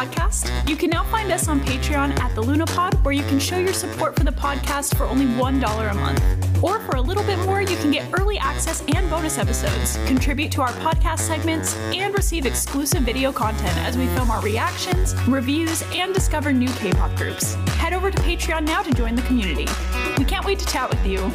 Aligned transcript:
podcast. 0.00 0.68
You 0.68 0.76
can 0.76 0.88
now 0.88 1.04
find 1.04 1.30
us 1.30 1.46
on 1.46 1.60
Patreon 1.60 2.18
at 2.20 2.34
the 2.34 2.42
Lunapod, 2.42 3.04
where 3.04 3.12
you 3.12 3.22
can 3.24 3.38
show 3.38 3.58
your 3.58 3.74
support 3.74 4.16
for 4.16 4.24
the 4.24 4.32
podcast 4.32 4.96
for 4.96 5.04
only 5.04 5.26
$1 5.26 5.90
a 5.90 5.94
month. 5.94 6.64
Or 6.64 6.80
for 6.80 6.96
a 6.96 7.00
little 7.00 7.22
bit 7.24 7.38
more, 7.40 7.60
you 7.60 7.76
can 7.76 7.90
get 7.90 8.08
early 8.18 8.38
access 8.38 8.82
and 8.94 9.10
bonus 9.10 9.36
episodes, 9.36 9.98
contribute 10.06 10.52
to 10.52 10.62
our 10.62 10.72
podcast 10.84 11.20
segments, 11.20 11.76
and 11.76 12.14
receive 12.14 12.46
exclusive 12.46 13.02
video 13.02 13.30
content 13.30 13.76
as 13.78 13.98
we 13.98 14.06
film 14.08 14.30
our 14.30 14.40
reactions, 14.40 15.14
reviews, 15.26 15.82
and 15.92 16.14
discover 16.14 16.52
new 16.52 16.68
K 16.68 16.92
pop 16.92 17.14
groups. 17.16 17.54
Head 17.80 17.92
over 17.92 18.10
to 18.10 18.18
Patreon 18.22 18.66
now 18.66 18.82
to 18.82 18.92
join 18.94 19.14
the 19.14 19.22
community. 19.22 19.66
We 20.16 20.24
can't 20.24 20.46
wait 20.46 20.58
to 20.60 20.66
chat 20.66 20.88
with 20.88 21.04
you. 21.06 21.30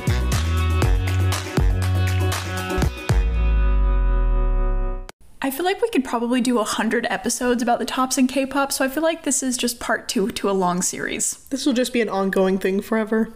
I 5.45 5.52
feel 5.52 5.63
like 5.63 5.80
we 5.80 5.90
could 5.90 6.04
probably 6.04 6.41
do 6.41 6.58
a 6.58 6.63
hundred 6.63 7.05
episodes 7.08 7.62
about 7.62 7.77
the 7.77 7.86
tops 7.86 8.17
in 8.17 8.26
K-pop, 8.26 8.72
so 8.72 8.84
I 8.84 8.88
feel 8.88 9.03
like 9.03 9.22
this 9.22 9.44
is 9.44 9.58
just 9.58 9.80
part 9.80 10.09
two 10.09 10.31
to 10.31 10.49
a 10.49 10.52
long 10.52 10.81
series. 10.81 11.45
This 11.52 11.67
will 11.67 11.73
just 11.73 11.94
be 11.94 12.02
an 12.02 12.09
ongoing 12.09 12.58
thing 12.58 12.81
forever. 12.81 13.31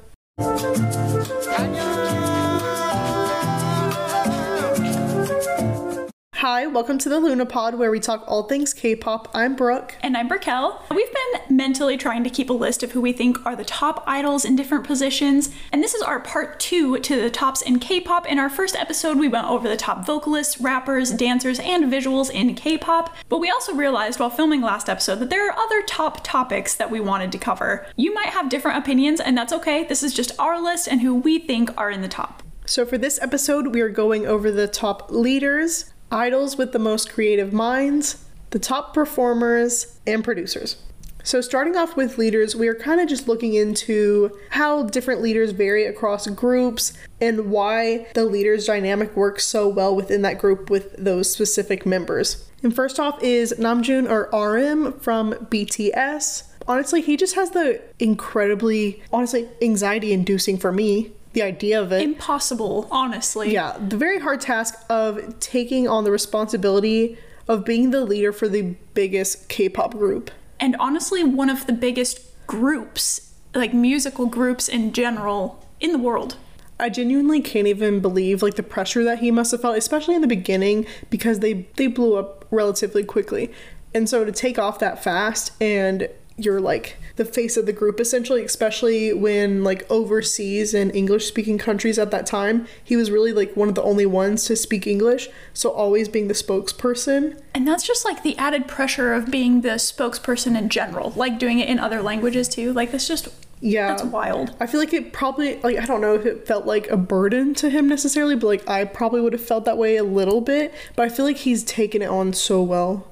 Hi, 6.40 6.68
welcome 6.68 6.98
to 7.00 7.10
the 7.10 7.20
Lunapod, 7.20 7.78
where 7.78 7.92
we 7.92 8.00
talk 8.00 8.24
all 8.26 8.44
things 8.44 8.74
K-pop. 8.74 9.28
I'm 9.34 9.58
Brooke. 9.58 9.96
And 10.02 10.16
I'm 10.16 10.30
Brickell. 10.30 10.82
We've 10.90 11.14
been 11.14 11.58
mentally 11.58 11.98
trying 11.98 12.24
to 12.24 12.30
keep 12.30 12.50
a 12.50 12.54
list 12.54 12.82
of 12.82 12.94
who 12.94 13.02
we 13.02 13.12
think 13.12 13.46
are 13.46 13.58
the 13.58 13.66
top 13.66 14.06
idols 14.08 14.46
in 14.46 14.56
different 14.56 14.88
positions, 14.88 15.50
and 15.74 15.84
this 15.84 15.94
is 15.94 16.02
our 16.02 16.22
part 16.22 16.58
two 16.58 16.98
to 17.00 17.22
the 17.22 17.30
tops 17.30 17.62
in 17.62 17.78
K-pop. 17.78 18.26
In 18.26 18.40
our 18.40 18.50
first 18.50 18.78
episode, 18.78 19.20
we 19.20 19.28
went 19.28 19.50
over 19.50 19.68
the 19.68 19.76
top 19.76 20.06
vocalists, 20.06 20.62
rappers, 20.62 21.12
dancers, 21.12 21.59
and 21.59 21.92
visuals 21.92 22.31
in 22.31 22.56
K-pop, 22.56 23.14
but 23.28 23.40
we 23.40 23.50
also 23.50 23.74
realized 23.74 24.22
while 24.22 24.30
filming 24.30 24.62
last 24.62 24.88
episode 24.88 25.16
that 25.16 25.30
there 25.30 25.46
are 25.46 25.59
other 25.59 25.81
top 25.81 26.24
topics 26.24 26.74
that 26.74 26.90
we 26.90 27.02
wanted 27.02 27.34
to 27.34 27.38
cover. 27.38 27.86
You 27.98 28.14
might 28.14 28.30
have 28.30 28.48
different 28.48 28.78
opinions, 28.78 29.20
and 29.20 29.38
that's 29.38 29.52
okay. 29.52 29.84
This 29.84 30.03
is 30.03 30.14
just 30.14 30.40
our 30.40 30.64
list 30.64 30.88
and 30.88 31.02
who 31.02 31.16
we 31.16 31.38
think 31.38 31.78
are 31.78 31.92
in 31.92 32.00
the 32.00 32.08
top. 32.08 32.44
So 32.66 32.86
for 32.86 32.98
this 32.98 33.20
episode, 33.22 33.74
we 33.74 33.81
are 33.81 33.90
going 33.90 34.26
over 34.26 34.52
the 34.52 34.70
top 34.70 35.12
leaders, 35.12 35.92
idols 36.12 36.58
with 36.58 36.72
the 36.72 36.80
most 36.80 37.12
creative 37.12 37.54
minds, 37.54 38.26
the 38.52 38.60
top 38.60 38.94
performers, 38.94 40.00
and 40.08 40.24
producers. 40.24 40.78
So, 41.24 41.42
starting 41.42 41.76
off 41.76 41.98
with 41.98 42.18
leaders, 42.18 42.56
we 42.56 42.68
are 42.70 42.76
kind 42.76 43.02
of 43.02 43.08
just 43.08 43.28
looking 43.28 43.54
into 43.54 44.38
how 44.52 44.84
different 44.84 45.22
leaders 45.22 45.52
vary 45.52 45.86
across 45.86 46.26
groups 46.28 46.94
and 47.20 47.52
why 47.52 48.08
the 48.16 48.26
leader's 48.26 48.66
dynamic 48.66 49.16
works 49.16 49.46
so 49.46 49.68
well 49.68 49.96
within 49.96 50.22
that 50.22 50.40
group 50.40 50.70
with 50.70 50.96
those 50.98 51.32
specific 51.32 51.86
members. 51.86 52.50
And 52.64 52.74
first 52.74 53.00
off 53.00 53.22
is 53.22 53.54
Namjoon 53.60 54.10
or 54.10 54.30
RM 54.34 54.94
from 55.00 55.34
BTS. 55.34 56.44
Honestly, 56.68 57.02
he 57.02 57.18
just 57.18 57.36
has 57.36 57.52
the 57.52 57.82
incredibly, 58.00 59.04
honestly, 59.12 59.50
anxiety 59.62 60.14
inducing 60.14 60.58
for 60.58 60.72
me 60.72 61.12
the 61.33 61.41
idea 61.41 61.81
of 61.81 61.91
it. 61.91 62.02
Impossible, 62.02 62.88
honestly. 62.91 63.53
Yeah, 63.53 63.77
the 63.77 63.97
very 63.97 64.19
hard 64.19 64.41
task 64.41 64.83
of 64.89 65.39
taking 65.39 65.88
on 65.88 66.03
the 66.03 66.11
responsibility 66.11 67.17
of 67.47 67.66
being 67.66 67.91
the 67.91 68.02
leader 68.02 68.31
for 68.31 68.47
the 68.47 68.75
biggest 68.94 69.50
K 69.50 69.69
pop 69.69 69.91
group. 69.91 70.31
And 70.59 70.75
honestly, 70.80 71.23
one 71.23 71.50
of 71.50 71.66
the 71.67 71.73
biggest 71.73 72.22
groups, 72.47 73.33
like 73.53 73.73
musical 73.73 74.25
groups 74.25 74.67
in 74.67 74.91
general, 74.94 75.66
in 75.80 75.91
the 75.91 75.97
world. 75.97 76.35
I 76.80 76.89
genuinely 76.89 77.41
can't 77.41 77.67
even 77.67 78.00
believe 78.00 78.41
like 78.41 78.55
the 78.55 78.63
pressure 78.63 79.03
that 79.03 79.19
he 79.19 79.31
must 79.31 79.52
have 79.52 79.61
felt, 79.61 79.77
especially 79.77 80.16
in 80.16 80.22
the 80.22 80.27
beginning, 80.27 80.85
because 81.09 81.39
they 81.39 81.67
they 81.75 81.88
blew 81.88 82.16
up 82.16 82.45
relatively 82.52 83.03
quickly. 83.03 83.51
And 83.94 84.07
so 84.07 84.23
to 84.23 84.31
take 84.31 84.57
off 84.57 84.79
that 84.79 85.03
fast 85.03 85.51
and 85.62 86.07
you're 86.44 86.61
like 86.61 86.97
the 87.17 87.25
face 87.25 87.57
of 87.57 87.66
the 87.66 87.73
group 87.73 88.00
essentially 88.00 88.44
especially 88.44 89.13
when 89.13 89.63
like 89.63 89.89
overseas 89.89 90.73
and 90.73 90.94
english 90.95 91.27
speaking 91.27 91.57
countries 91.57 92.00
at 92.00 92.11
that 92.11 92.25
time 92.25 92.66
he 92.83 92.95
was 92.95 93.11
really 93.11 93.33
like 93.33 93.55
one 93.55 93.69
of 93.69 93.75
the 93.75 93.83
only 93.83 94.05
ones 94.05 94.45
to 94.45 94.55
speak 94.55 94.88
english 94.88 95.29
so 95.53 95.69
always 95.69 96.07
being 96.07 96.27
the 96.27 96.33
spokesperson 96.33 97.39
And 97.53 97.67
that's 97.67 97.85
just 97.85 98.05
like 98.05 98.23
the 98.23 98.38
added 98.38 98.67
pressure 98.67 99.13
of 99.13 99.29
being 99.29 99.61
the 99.61 99.75
spokesperson 99.79 100.57
in 100.57 100.69
general, 100.69 101.11
like 101.16 101.39
doing 101.39 101.59
it 101.59 101.67
in 101.67 101.79
other 101.79 102.01
languages 102.01 102.47
too. 102.47 102.71
Like 102.73 102.91
that's 102.91 103.07
just 103.07 103.27
yeah 103.61 103.88
that's 103.88 104.03
wild. 104.03 104.56
i 104.61 104.66
feel 104.66 104.79
like 104.79 104.94
it 104.94 105.11
probably 105.11 105.59
like 105.59 105.77
i 105.77 105.85
don't 105.85 106.00
know 106.00 106.16
if 106.16 106.25
it 106.25 106.47
felt 106.47 106.66
like 106.66 106.88
a 106.89 106.95
burden 106.95 107.53
to 107.53 107.69
him 107.69 107.89
necessarily 107.89 108.33
but 108.33 108.47
like 108.47 108.69
i 108.69 108.85
probably 108.85 109.19
would 109.19 109.33
have 109.33 109.44
felt 109.44 109.66
that 109.66 109.77
way 109.77 109.97
a 109.97 110.03
little 110.03 110.39
bit 110.39 110.73
but 110.95 111.03
i 111.06 111.09
feel 111.09 111.25
like 111.25 111.35
he's 111.35 111.61
taken 111.66 112.01
it 112.01 112.09
on 112.09 112.31
so 112.31 112.61
well 112.63 113.06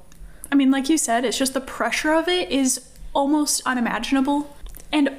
I 0.51 0.55
mean, 0.55 0.71
like 0.71 0.88
you 0.89 0.97
said, 0.97 1.25
it's 1.25 1.38
just 1.38 1.53
the 1.53 1.61
pressure 1.61 2.13
of 2.13 2.27
it 2.27 2.49
is 2.49 2.88
almost 3.17 3.61
unimaginable. 3.66 4.55
And 4.94 5.09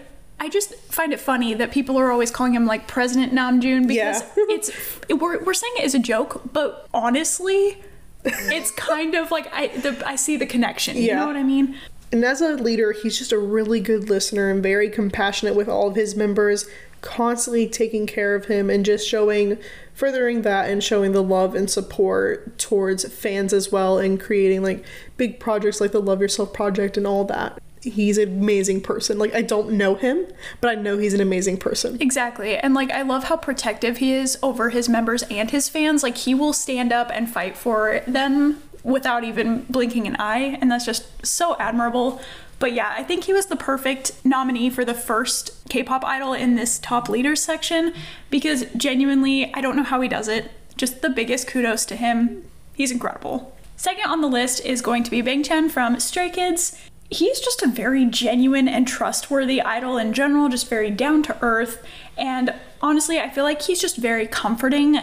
I 0.41 0.48
just 0.48 0.72
find 0.76 1.12
it 1.12 1.19
funny 1.20 1.53
that 1.54 1.72
people 1.72 1.98
are 1.98 2.12
always 2.12 2.31
calling 2.31 2.54
him 2.54 2.64
like 2.64 2.86
President 2.86 3.32
Namjoon 3.32 3.88
because 3.88 4.22
Yeah. 4.22 4.22
it's 4.36 4.70
we're, 5.10 5.42
we're 5.42 5.53
saying 5.53 5.75
it 5.78 5.84
as 5.84 5.94
a 5.94 5.98
joke, 5.98 6.42
but 6.53 6.87
honestly, 6.94 7.82
it's 8.25 8.70
kind 8.70 9.14
of 9.16 9.31
like 9.32 9.53
I 9.53 9.66
the, 9.69 10.00
I 10.06 10.14
see 10.14 10.37
the 10.37 10.47
connection. 10.47 10.97
You 10.97 11.03
Yeah. 11.03 11.16
know 11.16 11.26
what 11.26 11.37
I 11.37 11.42
mean? 11.42 11.76
And 12.12 12.25
as 12.25 12.41
a 12.41 12.53
leader, 12.54 12.92
he's 12.92 13.19
just 13.19 13.32
a 13.32 13.38
really 13.38 13.81
good 13.81 14.08
listener 14.08 14.48
and 14.48 14.62
very 14.62 14.88
compassionate 14.88 15.54
with 15.56 15.69
all 15.69 15.88
of 15.88 15.97
his 15.97 16.14
members, 16.16 16.66
constantly 17.03 17.66
taking 17.69 18.06
care 18.06 18.34
of 18.34 18.47
him 18.47 18.70
and 18.70 18.82
just 18.84 19.06
showing, 19.06 19.58
furthering 19.92 20.41
that 20.42 20.70
and 20.70 20.82
showing 20.82 21.12
the 21.12 21.22
love 21.22 21.54
and 21.54 21.69
support 21.69 22.58
towards 22.58 23.06
fans 23.12 23.53
as 23.53 23.70
well 23.70 23.98
and 23.98 24.19
creating 24.20 24.62
like 24.62 24.84
big 25.19 25.38
projects 25.38 25.81
like 25.82 25.92
the 25.92 26.00
Love 26.00 26.20
Yourself 26.22 26.53
Project 26.54 26.97
and 26.97 27.06
all 27.06 27.25
that. 27.25 27.60
He's 27.83 28.19
an 28.19 28.28
amazing 28.28 28.81
person. 28.81 29.19
Like, 29.19 29.34
I 29.34 29.43
don't 29.43 29.72
know 29.72 29.94
him, 29.94 30.27
but 30.61 30.71
I 30.71 30.75
know 30.75 30.99
he's 30.99 31.15
an 31.15 31.21
amazing 31.21 31.59
person. 31.59 31.97
Exactly. 32.00 32.56
And 32.56 32.75
like 32.75 32.91
I 32.91 33.03
love 33.03 33.25
how 33.25 33.37
protective 33.37 33.99
he 33.99 34.12
is 34.12 34.39
over 34.43 34.71
his 34.71 34.89
members 34.89 35.22
and 35.25 35.50
his 35.50 35.69
fans. 35.69 36.03
Like 36.03 36.17
he 36.17 36.34
will 36.34 36.53
stand 36.53 36.93
up 36.93 37.11
and 37.12 37.31
fight 37.31 37.56
for 37.56 38.03
them 38.06 38.62
without 38.83 39.25
even 39.25 39.65
blinking 39.69 40.06
an 40.06 40.17
eye, 40.19 40.59
and 40.61 40.71
that's 40.71 40.87
just 40.87 41.27
so 41.27 41.56
admirable. 41.59 42.21
But 42.59 42.72
yeah, 42.72 42.94
I 42.97 43.05
think 43.05 43.25
he 43.25 43.33
was 43.33 43.47
the 43.47 43.56
perfect 43.56 44.12
nominee 44.25 44.71
for 44.71 44.84
the 44.84 44.94
first 44.94 45.53
K-pop 45.69 46.05
idol 46.05 46.33
in 46.33 46.56
this 46.56 46.78
top 46.78 47.09
leaders 47.09 47.43
section 47.43 47.93
because 48.31 48.65
genuinely, 48.77 49.53
I 49.55 49.61
don't 49.61 49.77
know 49.77 49.84
how 49.84 50.00
he 50.00 50.09
does 50.09 50.27
it. 50.27 50.50
Just 50.77 51.03
the 51.03 51.11
biggest 51.11 51.47
kudos 51.47 51.84
to 51.87 51.97
him. 51.97 52.44
He's 52.75 52.91
incredible. 52.91 53.55
Second 53.77 54.11
on 54.11 54.21
the 54.22 54.28
list 54.28 54.65
is 54.65 54.83
going 54.83 55.05
to 55.05 55.11
be 55.11 55.21
Bang 55.21 55.44
Chan 55.44 55.69
from 55.69 56.00
Stray 56.00 56.31
Kids. 56.31 56.77
He's 57.10 57.41
just 57.41 57.62
a 57.62 57.69
very 57.69 58.04
genuine 58.04 58.69
and 58.69 58.86
trustworthy 58.86 59.62
idol 59.62 59.96
in 59.96 60.12
general, 60.12 60.48
just 60.48 60.69
very 60.69 60.91
down 60.91 61.22
to 61.24 61.36
earth. 61.41 61.82
And 62.19 62.54
honestly, 62.82 63.19
I 63.19 63.30
feel 63.30 63.44
like 63.44 63.62
he's 63.62 63.80
just 63.80 63.96
very 63.96 64.26
comforting, 64.26 64.98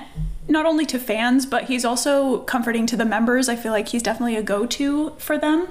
not 0.47 0.67
only 0.67 0.85
to 0.85 0.99
fans, 0.99 1.47
but 1.47 1.63
he's 1.63 1.83
also 1.83 2.39
comforting 2.41 2.85
to 2.88 2.95
the 2.95 3.05
members. 3.05 3.49
I 3.49 3.55
feel 3.55 3.71
like 3.71 3.89
he's 3.89 4.03
definitely 4.03 4.35
a 4.35 4.43
go 4.43 4.67
to 4.67 5.11
for 5.17 5.38
them. 5.38 5.69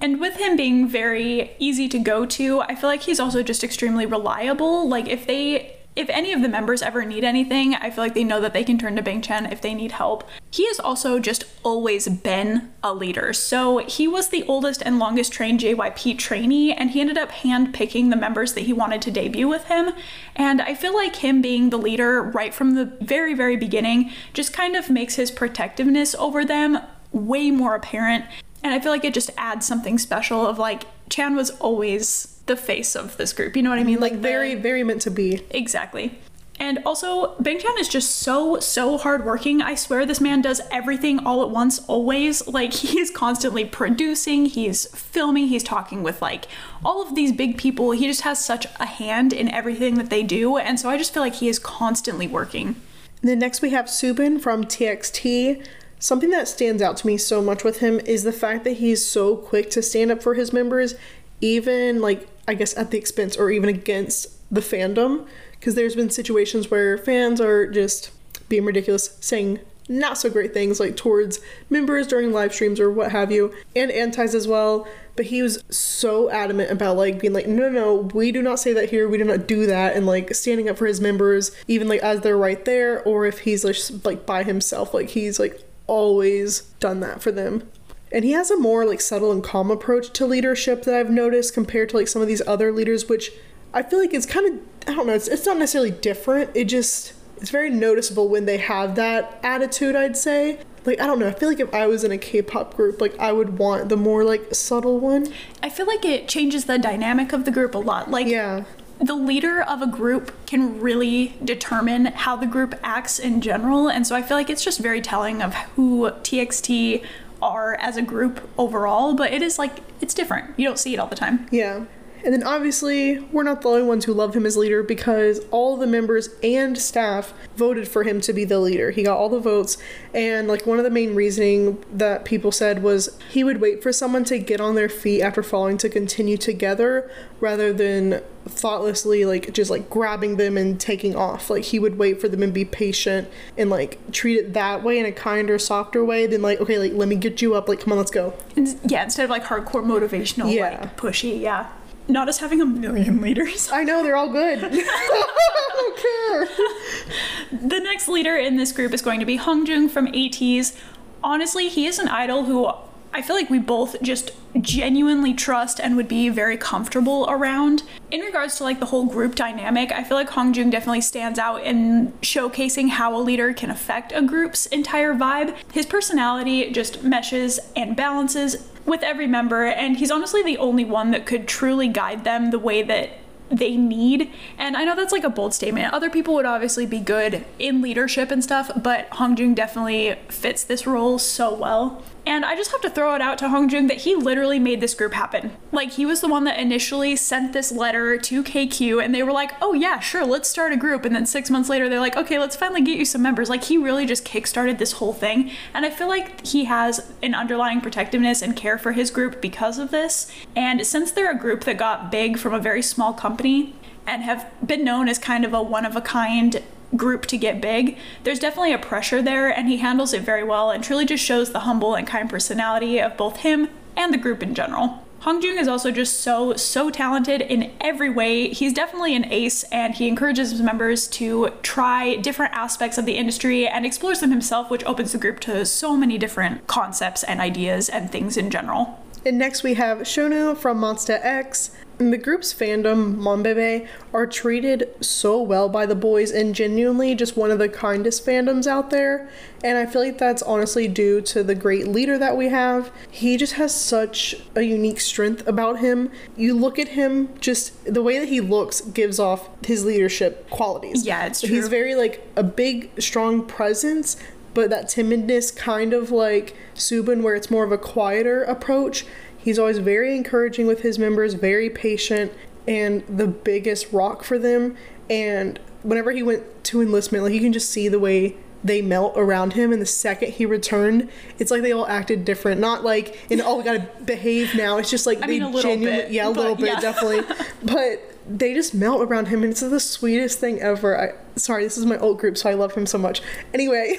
And 0.00 0.20
with 0.20 0.36
him 0.36 0.56
being 0.56 0.88
very 0.88 1.52
easy 1.58 1.88
to 1.88 1.98
go 1.98 2.26
to, 2.26 2.60
I 2.62 2.74
feel 2.74 2.90
like 2.90 3.02
he's 3.02 3.20
also 3.20 3.42
just 3.42 3.62
extremely 3.62 4.06
reliable. 4.06 4.88
Like 4.88 5.08
if 5.08 5.26
they 5.26 5.76
if 5.94 6.08
any 6.08 6.32
of 6.32 6.40
the 6.40 6.48
members 6.48 6.80
ever 6.80 7.04
need 7.04 7.22
anything, 7.22 7.74
I 7.74 7.90
feel 7.90 8.02
like 8.02 8.14
they 8.14 8.24
know 8.24 8.40
that 8.40 8.54
they 8.54 8.64
can 8.64 8.78
turn 8.78 8.96
to 8.96 9.02
Bang 9.02 9.20
Chan 9.20 9.52
if 9.52 9.60
they 9.60 9.74
need 9.74 9.92
help. 9.92 10.26
He 10.50 10.66
has 10.68 10.80
also 10.80 11.18
just 11.18 11.44
always 11.62 12.08
been 12.08 12.72
a 12.82 12.94
leader. 12.94 13.32
So 13.34 13.78
he 13.78 14.08
was 14.08 14.28
the 14.28 14.44
oldest 14.44 14.82
and 14.82 14.98
longest 14.98 15.32
trained 15.32 15.60
JYP 15.60 16.18
trainee, 16.18 16.72
and 16.72 16.90
he 16.90 17.00
ended 17.00 17.18
up 17.18 17.30
handpicking 17.30 18.08
the 18.08 18.16
members 18.16 18.54
that 18.54 18.62
he 18.62 18.72
wanted 18.72 19.02
to 19.02 19.10
debut 19.10 19.46
with 19.46 19.66
him. 19.66 19.90
And 20.34 20.62
I 20.62 20.74
feel 20.74 20.94
like 20.94 21.16
him 21.16 21.42
being 21.42 21.68
the 21.68 21.78
leader 21.78 22.22
right 22.22 22.54
from 22.54 22.74
the 22.74 22.86
very, 23.02 23.34
very 23.34 23.56
beginning 23.56 24.10
just 24.32 24.52
kind 24.54 24.76
of 24.76 24.88
makes 24.88 25.16
his 25.16 25.30
protectiveness 25.30 26.14
over 26.14 26.44
them 26.44 26.78
way 27.12 27.50
more 27.50 27.74
apparent. 27.74 28.24
And 28.62 28.72
I 28.72 28.80
feel 28.80 28.92
like 28.92 29.04
it 29.04 29.14
just 29.14 29.30
adds 29.36 29.66
something 29.66 29.98
special 29.98 30.46
of 30.46 30.58
like 30.58 30.84
Chan 31.10 31.36
was 31.36 31.50
always 31.50 32.31
the 32.52 32.62
face 32.62 32.94
of 32.94 33.16
this 33.16 33.32
group. 33.32 33.56
You 33.56 33.62
know 33.62 33.70
what 33.70 33.78
I 33.78 33.84
mean? 33.84 34.00
Like, 34.00 34.12
the- 34.12 34.18
very, 34.18 34.54
very 34.54 34.84
meant 34.84 35.02
to 35.02 35.10
be. 35.10 35.42
Exactly. 35.50 36.18
And 36.60 36.80
also, 36.84 37.34
Bang 37.40 37.58
Chan 37.58 37.78
is 37.78 37.88
just 37.88 38.16
so, 38.16 38.60
so 38.60 38.98
hardworking. 38.98 39.62
I 39.62 39.74
swear 39.74 40.04
this 40.04 40.20
man 40.20 40.42
does 40.42 40.60
everything 40.70 41.18
all 41.26 41.42
at 41.42 41.50
once, 41.50 41.80
always. 41.88 42.46
Like, 42.46 42.72
he 42.82 43.00
is 43.00 43.10
constantly 43.10 43.64
producing, 43.64 44.46
he's 44.46 44.86
filming, 44.94 45.48
he's 45.48 45.64
talking 45.64 46.02
with, 46.02 46.20
like, 46.20 46.46
all 46.84 47.02
of 47.02 47.14
these 47.14 47.32
big 47.32 47.56
people. 47.58 47.90
He 47.92 48.06
just 48.06 48.20
has 48.20 48.44
such 48.44 48.66
a 48.78 48.86
hand 48.86 49.32
in 49.32 49.48
everything 49.48 49.96
that 49.96 50.10
they 50.10 50.22
do. 50.22 50.56
And 50.58 50.78
so 50.78 50.88
I 50.88 50.98
just 50.98 51.12
feel 51.12 51.22
like 51.22 51.36
he 51.36 51.48
is 51.48 51.58
constantly 51.58 52.26
working. 52.26 52.76
Then 53.22 53.38
next 53.38 53.62
we 53.62 53.70
have 53.70 53.86
Soobin 53.86 54.40
from 54.40 54.64
TXT. 54.64 55.66
Something 55.98 56.30
that 56.30 56.48
stands 56.48 56.82
out 56.82 56.96
to 56.98 57.06
me 57.06 57.16
so 57.16 57.40
much 57.40 57.64
with 57.64 57.78
him 57.78 58.00
is 58.00 58.24
the 58.24 58.32
fact 58.32 58.64
that 58.64 58.74
he's 58.74 59.04
so 59.04 59.36
quick 59.36 59.70
to 59.70 59.82
stand 59.82 60.10
up 60.10 60.22
for 60.22 60.34
his 60.34 60.52
members, 60.52 60.96
even 61.40 62.00
like 62.00 62.28
I 62.46 62.54
guess 62.54 62.76
at 62.76 62.90
the 62.90 62.98
expense 62.98 63.36
or 63.36 63.50
even 63.50 63.68
against 63.68 64.28
the 64.52 64.60
fandom. 64.60 65.26
Because 65.52 65.74
there's 65.76 65.94
been 65.94 66.10
situations 66.10 66.70
where 66.70 66.98
fans 66.98 67.40
are 67.40 67.68
just 67.68 68.10
being 68.48 68.64
ridiculous, 68.64 69.16
saying 69.20 69.60
not 69.88 70.18
so 70.18 70.28
great 70.30 70.52
things 70.52 70.80
like 70.80 70.96
towards 70.96 71.38
members 71.70 72.06
during 72.06 72.32
live 72.32 72.52
streams 72.52 72.80
or 72.80 72.90
what 72.90 73.12
have 73.12 73.30
you, 73.30 73.52
and 73.76 73.90
antis 73.90 74.34
as 74.34 74.48
well. 74.48 74.86
but 75.16 75.26
he 75.26 75.42
was 75.42 75.62
so 75.68 76.30
adamant 76.30 76.70
about 76.70 76.96
like 76.96 77.20
being 77.20 77.32
like, 77.32 77.46
no, 77.46 77.68
no, 77.68 77.94
we 78.14 78.32
do 78.32 78.42
not 78.42 78.58
say 78.58 78.72
that 78.72 78.90
here, 78.90 79.08
we 79.08 79.18
do 79.18 79.24
not 79.24 79.46
do 79.46 79.66
that, 79.66 79.94
and 79.94 80.06
like 80.06 80.34
standing 80.34 80.68
up 80.68 80.78
for 80.78 80.86
his 80.86 81.00
members, 81.00 81.50
even 81.68 81.88
like 81.88 82.00
as 82.00 82.20
they're 82.20 82.36
right 82.36 82.64
there, 82.64 83.02
or 83.02 83.26
if 83.26 83.40
he's 83.40 83.64
like 84.04 84.24
by 84.24 84.42
himself, 84.42 84.94
like 84.94 85.10
he's 85.10 85.38
like 85.38 85.62
always 85.86 86.62
done 86.80 87.00
that 87.00 87.22
for 87.22 87.30
them. 87.30 87.68
And 88.12 88.24
he 88.24 88.32
has 88.32 88.50
a 88.50 88.56
more 88.58 88.84
like 88.84 89.00
subtle 89.00 89.32
and 89.32 89.42
calm 89.42 89.70
approach 89.70 90.10
to 90.12 90.26
leadership 90.26 90.82
that 90.84 90.94
I've 90.94 91.10
noticed 91.10 91.54
compared 91.54 91.88
to 91.90 91.96
like 91.96 92.08
some 92.08 92.20
of 92.22 92.28
these 92.28 92.42
other 92.46 92.70
leaders, 92.72 93.08
which 93.08 93.32
I 93.72 93.82
feel 93.82 93.98
like 93.98 94.12
it's 94.12 94.26
kind 94.26 94.46
of 94.46 94.60
I 94.88 94.94
don't 94.94 95.06
know, 95.06 95.14
it's, 95.14 95.28
it's 95.28 95.46
not 95.46 95.56
necessarily 95.58 95.90
different. 95.92 96.50
It 96.54 96.64
just 96.66 97.14
it's 97.38 97.50
very 97.50 97.70
noticeable 97.70 98.28
when 98.28 98.44
they 98.46 98.58
have 98.58 98.94
that 98.96 99.40
attitude, 99.42 99.96
I'd 99.96 100.16
say. 100.16 100.58
Like 100.84 101.00
I 101.00 101.06
don't 101.06 101.18
know, 101.20 101.28
I 101.28 101.32
feel 101.32 101.48
like 101.48 101.60
if 101.60 101.72
I 101.72 101.86
was 101.86 102.02
in 102.04 102.10
a 102.12 102.18
K-pop 102.18 102.74
group, 102.76 103.00
like 103.00 103.18
I 103.18 103.32
would 103.32 103.56
want 103.58 103.88
the 103.88 103.96
more 103.96 104.24
like 104.24 104.54
subtle 104.54 104.98
one. 104.98 105.32
I 105.62 105.70
feel 105.70 105.86
like 105.86 106.04
it 106.04 106.28
changes 106.28 106.64
the 106.66 106.76
dynamic 106.78 107.32
of 107.32 107.44
the 107.44 107.50
group 107.52 107.74
a 107.74 107.78
lot. 107.78 108.10
Like 108.10 108.26
Yeah. 108.26 108.64
the 109.00 109.14
leader 109.14 109.62
of 109.62 109.80
a 109.80 109.86
group 109.86 110.32
can 110.46 110.80
really 110.80 111.34
determine 111.44 112.06
how 112.06 112.36
the 112.36 112.46
group 112.46 112.74
acts 112.84 113.18
in 113.18 113.40
general 113.40 113.88
and 113.88 114.06
so 114.06 114.14
i 114.14 114.22
feel 114.22 114.36
like 114.36 114.48
it's 114.48 114.62
just 114.62 114.78
very 114.78 115.00
telling 115.00 115.42
of 115.42 115.54
who 115.74 116.08
txt 116.22 117.04
are 117.42 117.74
as 117.74 117.96
a 117.96 118.02
group 118.02 118.48
overall 118.56 119.14
but 119.14 119.32
it 119.32 119.42
is 119.42 119.58
like 119.58 119.80
it's 120.00 120.14
different 120.14 120.56
you 120.58 120.64
don't 120.66 120.78
see 120.78 120.94
it 120.94 120.98
all 120.98 121.08
the 121.08 121.16
time 121.16 121.46
Yeah. 121.50 121.84
And 122.24 122.32
then 122.32 122.42
obviously, 122.42 123.18
we're 123.18 123.42
not 123.42 123.62
the 123.62 123.68
only 123.68 123.82
ones 123.82 124.04
who 124.04 124.12
love 124.14 124.34
him 124.36 124.46
as 124.46 124.56
leader 124.56 124.82
because 124.82 125.40
all 125.50 125.76
the 125.76 125.86
members 125.86 126.28
and 126.42 126.78
staff 126.78 127.32
voted 127.56 127.88
for 127.88 128.04
him 128.04 128.20
to 128.22 128.32
be 128.32 128.44
the 128.44 128.58
leader. 128.60 128.90
He 128.92 129.02
got 129.02 129.16
all 129.18 129.28
the 129.28 129.40
votes, 129.40 129.76
and 130.14 130.46
like 130.48 130.66
one 130.66 130.78
of 130.78 130.84
the 130.84 130.90
main 130.90 131.14
reasoning 131.14 131.82
that 131.92 132.24
people 132.24 132.52
said 132.52 132.82
was 132.82 133.18
he 133.30 133.42
would 133.42 133.60
wait 133.60 133.82
for 133.82 133.92
someone 133.92 134.24
to 134.24 134.38
get 134.38 134.60
on 134.60 134.74
their 134.74 134.88
feet 134.88 135.22
after 135.22 135.42
falling 135.42 135.78
to 135.78 135.88
continue 135.88 136.36
together 136.36 137.10
rather 137.40 137.72
than 137.72 138.22
thoughtlessly 138.44 139.24
like 139.24 139.52
just 139.52 139.70
like 139.70 139.88
grabbing 139.88 140.36
them 140.36 140.56
and 140.56 140.80
taking 140.80 141.14
off. 141.16 141.50
Like 141.50 141.64
he 141.64 141.78
would 141.78 141.98
wait 141.98 142.20
for 142.20 142.28
them 142.28 142.42
and 142.42 142.52
be 142.52 142.64
patient 142.64 143.28
and 143.56 143.70
like 143.70 143.98
treat 144.12 144.36
it 144.38 144.52
that 144.54 144.82
way 144.82 144.98
in 144.98 145.06
a 145.06 145.12
kinder, 145.12 145.58
softer 145.58 146.04
way 146.04 146.26
than 146.26 146.42
like, 146.42 146.60
okay, 146.60 146.78
like 146.78 146.92
let 146.92 147.08
me 147.08 147.16
get 147.16 147.40
you 147.42 147.54
up, 147.54 147.68
like 147.68 147.80
come 147.80 147.92
on, 147.92 147.98
let's 147.98 148.10
go. 148.10 148.34
Yeah 148.56 149.02
instead 149.04 149.24
of 149.24 149.30
like 149.30 149.44
hardcore 149.44 149.84
motivational 149.84 150.52
Yeah. 150.52 150.80
like 150.80 150.96
pushy 150.96 151.40
yeah 151.40 151.68
not 152.08 152.28
us 152.28 152.38
having 152.38 152.60
a 152.60 152.66
million 152.66 153.20
leaders 153.20 153.70
I 153.72 153.84
know 153.84 154.02
they're 154.02 154.16
all 154.16 154.30
good. 154.30 154.60
I 154.72 155.70
don't 155.74 155.96
care. 155.98 157.68
The 157.68 157.80
next 157.80 158.08
leader 158.08 158.36
in 158.36 158.56
this 158.56 158.72
group 158.72 158.92
is 158.92 159.02
going 159.02 159.20
to 159.20 159.26
be 159.26 159.38
Hongjoong 159.38 159.90
from 159.90 160.06
ATEEZ. 160.08 160.76
Honestly, 161.22 161.68
he 161.68 161.86
is 161.86 161.98
an 161.98 162.08
idol 162.08 162.44
who 162.44 162.72
I 163.14 163.20
feel 163.20 163.36
like 163.36 163.50
we 163.50 163.58
both 163.58 164.00
just 164.00 164.30
genuinely 164.58 165.34
trust 165.34 165.78
and 165.78 165.96
would 165.96 166.08
be 166.08 166.30
very 166.30 166.56
comfortable 166.56 167.26
around. 167.28 167.82
In 168.10 168.20
regards 168.20 168.56
to 168.56 168.64
like 168.64 168.80
the 168.80 168.86
whole 168.86 169.04
group 169.04 169.34
dynamic, 169.34 169.92
I 169.92 170.02
feel 170.02 170.16
like 170.16 170.30
Hongjoong 170.30 170.70
definitely 170.70 171.02
stands 171.02 171.38
out 171.38 171.62
in 171.62 172.12
showcasing 172.22 172.90
how 172.90 173.14
a 173.14 173.20
leader 173.20 173.52
can 173.52 173.70
affect 173.70 174.12
a 174.12 174.22
group's 174.22 174.64
entire 174.66 175.14
vibe. 175.14 175.54
His 175.72 175.84
personality 175.84 176.70
just 176.70 177.02
meshes 177.02 177.60
and 177.76 177.94
balances 177.94 178.68
with 178.84 179.02
every 179.02 179.26
member, 179.26 179.64
and 179.64 179.96
he's 179.96 180.10
honestly 180.10 180.42
the 180.42 180.58
only 180.58 180.84
one 180.84 181.10
that 181.12 181.26
could 181.26 181.46
truly 181.46 181.88
guide 181.88 182.24
them 182.24 182.50
the 182.50 182.58
way 182.58 182.82
that 182.82 183.10
they 183.50 183.76
need. 183.76 184.30
And 184.58 184.76
I 184.76 184.84
know 184.84 184.96
that's 184.96 185.12
like 185.12 185.24
a 185.24 185.30
bold 185.30 185.54
statement. 185.54 185.92
Other 185.92 186.10
people 186.10 186.34
would 186.34 186.46
obviously 186.46 186.86
be 186.86 187.00
good 187.00 187.44
in 187.58 187.82
leadership 187.82 188.30
and 188.30 188.42
stuff, 188.42 188.70
but 188.74 189.10
Hongjoong 189.10 189.54
definitely 189.54 190.16
fits 190.28 190.64
this 190.64 190.86
role 190.86 191.18
so 191.18 191.54
well. 191.54 192.02
And 192.24 192.44
I 192.44 192.54
just 192.54 192.70
have 192.70 192.80
to 192.82 192.90
throw 192.90 193.14
it 193.14 193.20
out 193.20 193.38
to 193.38 193.46
Hongjoong 193.46 193.88
that 193.88 194.02
he 194.02 194.14
literally 194.14 194.60
made 194.60 194.80
this 194.80 194.94
group 194.94 195.12
happen. 195.12 195.56
Like 195.72 195.92
he 195.92 196.06
was 196.06 196.20
the 196.20 196.28
one 196.28 196.44
that 196.44 196.58
initially 196.58 197.16
sent 197.16 197.52
this 197.52 197.72
letter 197.72 198.16
to 198.16 198.42
KQ 198.44 199.04
and 199.04 199.12
they 199.12 199.24
were 199.24 199.32
like, 199.32 199.52
"Oh 199.60 199.72
yeah, 199.72 199.98
sure, 199.98 200.24
let's 200.24 200.48
start 200.48 200.72
a 200.72 200.76
group." 200.76 201.04
And 201.04 201.14
then 201.14 201.26
6 201.26 201.50
months 201.50 201.68
later 201.68 201.88
they're 201.88 202.00
like, 202.00 202.16
"Okay, 202.16 202.38
let's 202.38 202.54
finally 202.54 202.80
get 202.80 202.96
you 202.96 203.04
some 203.04 203.22
members." 203.22 203.50
Like 203.50 203.64
he 203.64 203.76
really 203.76 204.06
just 204.06 204.24
kickstarted 204.24 204.78
this 204.78 204.92
whole 204.92 205.12
thing. 205.12 205.50
And 205.74 205.84
I 205.84 205.90
feel 205.90 206.08
like 206.08 206.46
he 206.46 206.66
has 206.66 207.12
an 207.22 207.34
underlying 207.34 207.80
protectiveness 207.80 208.40
and 208.40 208.56
care 208.56 208.78
for 208.78 208.92
his 208.92 209.10
group 209.10 209.40
because 209.40 209.78
of 209.78 209.90
this. 209.90 210.30
And 210.54 210.86
since 210.86 211.10
they're 211.10 211.32
a 211.32 211.38
group 211.38 211.64
that 211.64 211.76
got 211.76 212.12
big 212.12 212.38
from 212.38 212.54
a 212.54 212.60
very 212.60 212.82
small 212.82 213.12
company 213.12 213.74
and 214.06 214.22
have 214.22 214.50
been 214.64 214.84
known 214.84 215.08
as 215.08 215.18
kind 215.18 215.44
of 215.44 215.52
a 215.52 215.62
one 215.62 215.84
of 215.84 215.96
a 215.96 216.00
kind 216.00 216.62
group 216.96 217.26
to 217.26 217.36
get 217.36 217.60
big, 217.60 217.96
there's 218.24 218.38
definitely 218.38 218.72
a 218.72 218.78
pressure 218.78 219.22
there, 219.22 219.48
and 219.48 219.68
he 219.68 219.78
handles 219.78 220.12
it 220.12 220.22
very 220.22 220.44
well 220.44 220.70
and 220.70 220.82
truly 220.82 221.04
just 221.04 221.24
shows 221.24 221.52
the 221.52 221.60
humble 221.60 221.94
and 221.94 222.06
kind 222.06 222.28
personality 222.28 223.00
of 223.00 223.16
both 223.16 223.38
him 223.38 223.68
and 223.96 224.12
the 224.12 224.18
group 224.18 224.42
in 224.42 224.54
general. 224.54 225.02
Hongjoong 225.22 225.60
is 225.60 225.68
also 225.68 225.92
just 225.92 226.20
so, 226.20 226.54
so 226.56 226.90
talented 226.90 227.42
in 227.42 227.70
every 227.80 228.10
way. 228.10 228.48
He's 228.48 228.72
definitely 228.72 229.14
an 229.14 229.32
ace, 229.32 229.62
and 229.64 229.94
he 229.94 230.08
encourages 230.08 230.50
his 230.50 230.60
members 230.60 231.06
to 231.08 231.50
try 231.62 232.16
different 232.16 232.54
aspects 232.54 232.98
of 232.98 233.06
the 233.06 233.16
industry 233.16 233.68
and 233.68 233.86
explores 233.86 234.18
them 234.18 234.32
himself, 234.32 234.68
which 234.68 234.84
opens 234.84 235.12
the 235.12 235.18
group 235.18 235.38
to 235.40 235.64
so 235.64 235.96
many 235.96 236.18
different 236.18 236.66
concepts 236.66 237.22
and 237.22 237.40
ideas 237.40 237.88
and 237.88 238.10
things 238.10 238.36
in 238.36 238.50
general. 238.50 239.00
And 239.24 239.38
next 239.38 239.62
we 239.62 239.74
have 239.74 239.98
Shonu 239.98 240.56
from 240.56 240.80
Monsta 240.80 241.20
X. 241.22 241.70
And 242.02 242.12
the 242.12 242.18
group's 242.18 242.52
fandom, 242.52 243.14
Monbebe, 243.14 243.86
are 244.12 244.26
treated 244.26 244.92
so 245.00 245.40
well 245.40 245.68
by 245.68 245.86
the 245.86 245.94
boys 245.94 246.32
and 246.32 246.52
genuinely 246.52 247.14
just 247.14 247.36
one 247.36 247.52
of 247.52 247.60
the 247.60 247.68
kindest 247.68 248.26
fandoms 248.26 248.66
out 248.66 248.90
there. 248.90 249.30
And 249.62 249.78
I 249.78 249.86
feel 249.86 250.02
like 250.02 250.18
that's 250.18 250.42
honestly 250.42 250.88
due 250.88 251.20
to 251.20 251.44
the 251.44 251.54
great 251.54 251.86
leader 251.86 252.18
that 252.18 252.36
we 252.36 252.48
have. 252.48 252.90
He 253.08 253.36
just 253.36 253.52
has 253.52 253.72
such 253.72 254.34
a 254.56 254.62
unique 254.62 254.98
strength 254.98 255.46
about 255.46 255.78
him. 255.78 256.10
You 256.36 256.54
look 256.54 256.76
at 256.76 256.88
him, 256.88 257.28
just 257.38 257.84
the 257.84 258.02
way 258.02 258.18
that 258.18 258.28
he 258.28 258.40
looks 258.40 258.80
gives 258.80 259.20
off 259.20 259.48
his 259.64 259.84
leadership 259.84 260.50
qualities. 260.50 261.06
Yeah, 261.06 261.26
it's 261.26 261.40
true. 261.40 261.50
He's 261.50 261.68
very 261.68 261.94
like 261.94 262.28
a 262.34 262.42
big, 262.42 263.00
strong 263.00 263.46
presence, 263.46 264.16
but 264.54 264.70
that 264.70 264.86
timidness 264.86 265.54
kind 265.54 265.92
of 265.92 266.10
like 266.10 266.56
Soobin, 266.74 267.22
where 267.22 267.36
it's 267.36 267.48
more 267.48 267.62
of 267.62 267.70
a 267.70 267.78
quieter 267.78 268.42
approach. 268.42 269.06
He's 269.42 269.58
always 269.58 269.78
very 269.78 270.16
encouraging 270.16 270.66
with 270.66 270.80
his 270.82 270.98
members, 270.98 271.34
very 271.34 271.68
patient, 271.68 272.32
and 272.66 273.04
the 273.08 273.26
biggest 273.26 273.92
rock 273.92 274.22
for 274.22 274.38
them. 274.38 274.76
And 275.10 275.58
whenever 275.82 276.12
he 276.12 276.22
went 276.22 276.64
to 276.64 276.80
enlistment, 276.80 277.24
like 277.24 277.34
you 277.34 277.40
can 277.40 277.52
just 277.52 277.70
see 277.70 277.88
the 277.88 277.98
way 277.98 278.36
they 278.64 278.80
melt 278.80 279.14
around 279.16 279.54
him. 279.54 279.72
And 279.72 279.82
the 279.82 279.86
second 279.86 280.32
he 280.32 280.46
returned, 280.46 281.10
it's 281.38 281.50
like 281.50 281.62
they 281.62 281.72
all 281.72 281.86
acted 281.86 282.24
different. 282.24 282.60
Not 282.60 282.84
like 282.84 283.18
in 283.30 283.40
oh 283.40 283.58
we 283.58 283.64
gotta 283.64 283.88
behave 284.04 284.54
now. 284.54 284.78
It's 284.78 284.90
just 284.90 285.06
like 285.06 285.18
I 285.18 285.26
they 285.26 285.32
mean, 285.34 285.42
a 285.42 285.48
little 285.48 285.70
genuinely 285.70 286.02
bit, 286.04 286.12
yeah 286.12 286.28
a 286.28 286.30
little 286.30 286.54
bit 286.54 286.66
yeah. 286.66 286.80
definitely, 286.80 287.22
but 287.64 288.00
they 288.28 288.54
just 288.54 288.74
melt 288.74 289.02
around 289.02 289.26
him, 289.26 289.42
and 289.42 289.50
it's 289.50 289.60
the 289.60 289.80
sweetest 289.80 290.38
thing 290.38 290.60
ever. 290.60 290.98
I 290.98 291.14
sorry, 291.36 291.64
this 291.64 291.76
is 291.76 291.86
my 291.86 291.98
old 291.98 292.18
group, 292.18 292.38
so 292.38 292.48
I 292.48 292.54
love 292.54 292.74
him 292.74 292.86
so 292.86 292.98
much. 292.98 293.22
Anyway, 293.52 293.98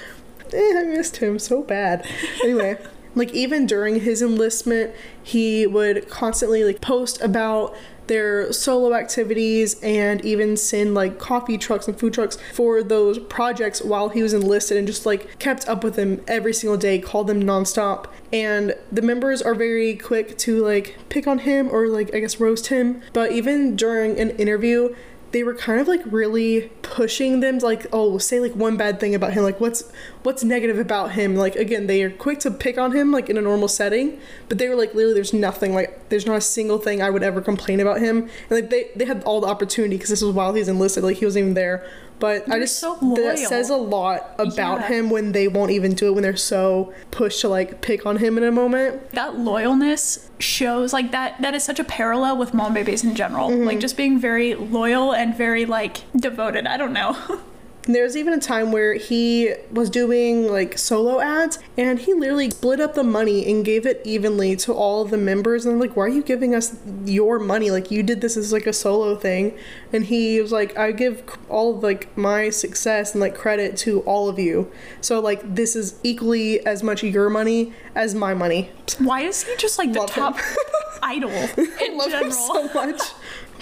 eh, 0.52 0.74
I 0.76 0.82
missed 0.84 1.16
him 1.16 1.38
so 1.38 1.62
bad. 1.62 2.06
Anyway. 2.42 2.78
Like 3.14 3.32
even 3.32 3.66
during 3.66 4.00
his 4.00 4.22
enlistment, 4.22 4.94
he 5.22 5.66
would 5.66 6.08
constantly 6.08 6.64
like 6.64 6.80
post 6.80 7.20
about 7.20 7.74
their 8.06 8.52
solo 8.52 8.94
activities 8.94 9.80
and 9.82 10.24
even 10.24 10.56
send 10.56 10.94
like 10.94 11.18
coffee 11.18 11.56
trucks 11.56 11.86
and 11.86 11.98
food 11.98 12.12
trucks 12.12 12.36
for 12.52 12.82
those 12.82 13.18
projects 13.18 13.80
while 13.80 14.08
he 14.08 14.22
was 14.22 14.34
enlisted 14.34 14.76
and 14.76 14.86
just 14.86 15.06
like 15.06 15.38
kept 15.38 15.68
up 15.68 15.84
with 15.84 15.94
them 15.94 16.20
every 16.26 16.52
single 16.52 16.76
day, 16.76 16.98
called 16.98 17.26
them 17.26 17.42
nonstop. 17.42 18.06
And 18.32 18.74
the 18.90 19.02
members 19.02 19.40
are 19.40 19.54
very 19.54 19.94
quick 19.94 20.36
to 20.38 20.62
like 20.64 20.96
pick 21.08 21.26
on 21.26 21.40
him 21.40 21.68
or 21.70 21.88
like 21.88 22.14
I 22.14 22.20
guess 22.20 22.40
roast 22.40 22.68
him. 22.68 23.02
But 23.12 23.32
even 23.32 23.76
during 23.76 24.18
an 24.18 24.30
interview, 24.30 24.94
they 25.32 25.42
were 25.42 25.54
kind 25.54 25.80
of 25.80 25.88
like 25.88 26.02
really 26.06 26.70
pushing 26.82 27.40
them 27.40 27.58
like 27.58 27.86
oh 27.92 28.18
say 28.18 28.38
like 28.38 28.54
one 28.54 28.76
bad 28.76 29.00
thing 29.00 29.14
about 29.14 29.32
him 29.32 29.42
like 29.42 29.60
what's 29.60 29.90
what's 30.22 30.44
negative 30.44 30.78
about 30.78 31.12
him? 31.12 31.34
Like 31.34 31.56
again 31.56 31.86
they 31.86 32.02
are 32.02 32.10
quick 32.10 32.38
to 32.40 32.50
pick 32.50 32.78
on 32.78 32.92
him 32.92 33.10
like 33.10 33.28
in 33.28 33.36
a 33.36 33.40
normal 33.40 33.68
setting 33.68 34.20
but 34.48 34.58
they 34.58 34.68
were 34.68 34.76
like 34.76 34.94
literally 34.94 35.14
there's 35.14 35.32
nothing 35.32 35.74
like 35.74 36.08
there's 36.10 36.26
not 36.26 36.36
a 36.36 36.40
single 36.40 36.78
thing 36.78 37.02
i 37.02 37.10
would 37.10 37.22
ever 37.22 37.40
complain 37.40 37.80
about 37.80 38.00
him. 38.00 38.28
And 38.50 38.50
like 38.50 38.70
they, 38.70 38.90
they 38.94 39.06
had 39.06 39.22
all 39.24 39.40
the 39.40 39.48
opportunity 39.48 39.96
because 39.96 40.10
this 40.10 40.22
was 40.22 40.34
while 40.34 40.52
he's 40.54 40.68
enlisted 40.68 41.02
like 41.02 41.16
he 41.16 41.24
wasn't 41.24 41.44
even 41.44 41.54
there 41.54 41.86
but 42.22 42.42
i 42.42 42.50
They're 42.52 42.60
just 42.60 42.78
so 42.78 42.94
that 43.16 43.36
says 43.36 43.68
a 43.68 43.76
lot 43.76 44.34
about 44.38 44.78
Yeah. 44.82 44.86
him 44.88 45.10
when 45.10 45.32
they 45.32 45.48
won't 45.48 45.72
even 45.72 45.92
do 45.94 46.06
it 46.06 46.12
when 46.14 46.22
they're 46.22 46.36
so 46.36 46.92
pushed 47.10 47.40
to 47.40 47.48
like 47.48 47.80
pick 47.80 48.06
on 48.06 48.18
him 48.18 48.38
in 48.38 48.44
a 48.44 48.52
moment. 48.52 49.10
That 49.10 49.32
loyalness 49.34 50.28
shows 50.38 50.92
like 50.92 51.10
that 51.10 51.42
that 51.42 51.52
is 51.54 51.64
such 51.64 51.80
a 51.80 51.84
parallel 51.84 52.36
with 52.38 52.52
Monbebe 52.52 53.02
in 53.02 53.16
general. 53.16 53.50
Mm-hmm. 53.50 53.64
like 53.66 53.80
just 53.80 53.96
being 53.96 54.20
very 54.20 54.54
loyal 54.54 55.12
and 55.12 55.36
very 55.36 55.64
like 55.66 55.96
devoted. 56.16 56.64
I 56.68 56.76
don't 56.76 56.92
know 56.92 57.16
And 57.86 57.94
There's 57.96 58.16
even 58.16 58.32
a 58.32 58.38
time 58.40 58.70
where 58.70 58.94
he 58.94 59.54
was 59.72 59.90
doing 59.90 60.46
like 60.46 60.78
solo 60.78 61.20
ads 61.20 61.58
and 61.76 61.98
he 61.98 62.14
literally 62.14 62.50
split 62.50 62.78
up 62.80 62.94
the 62.94 63.02
money 63.02 63.50
and 63.50 63.64
gave 63.64 63.86
it 63.86 64.00
evenly 64.04 64.54
to 64.56 64.72
all 64.72 65.02
of 65.02 65.10
the 65.10 65.18
members. 65.18 65.66
And 65.66 65.74
I'm 65.74 65.80
like, 65.80 65.96
why 65.96 66.04
are 66.04 66.08
you 66.08 66.22
giving 66.22 66.54
us 66.54 66.76
your 67.04 67.40
money? 67.40 67.72
Like, 67.72 67.90
you 67.90 68.04
did 68.04 68.20
this 68.20 68.36
as 68.36 68.52
like 68.52 68.68
a 68.68 68.72
solo 68.72 69.16
thing. 69.16 69.56
And 69.92 70.04
he 70.04 70.40
was 70.40 70.52
like, 70.52 70.78
I 70.78 70.92
give 70.92 71.24
all 71.48 71.76
of 71.76 71.82
like 71.82 72.16
my 72.16 72.50
success 72.50 73.12
and 73.12 73.20
like 73.20 73.34
credit 73.34 73.76
to 73.78 74.00
all 74.02 74.28
of 74.28 74.38
you. 74.38 74.70
So, 75.00 75.18
like, 75.18 75.54
this 75.56 75.74
is 75.74 75.98
equally 76.04 76.64
as 76.64 76.84
much 76.84 77.02
your 77.02 77.30
money 77.30 77.72
as 77.96 78.14
my 78.14 78.32
money. 78.32 78.70
Why 78.98 79.22
is 79.22 79.42
he 79.42 79.56
just 79.56 79.78
like 79.78 79.92
the 79.92 80.00
Love 80.00 80.10
him. 80.10 80.22
top 80.34 80.38
idol 81.02 81.30
in 81.30 81.96
love 81.98 82.10
general? 82.10 82.26
him 82.26 82.30
so 82.30 82.70
much. 82.74 83.00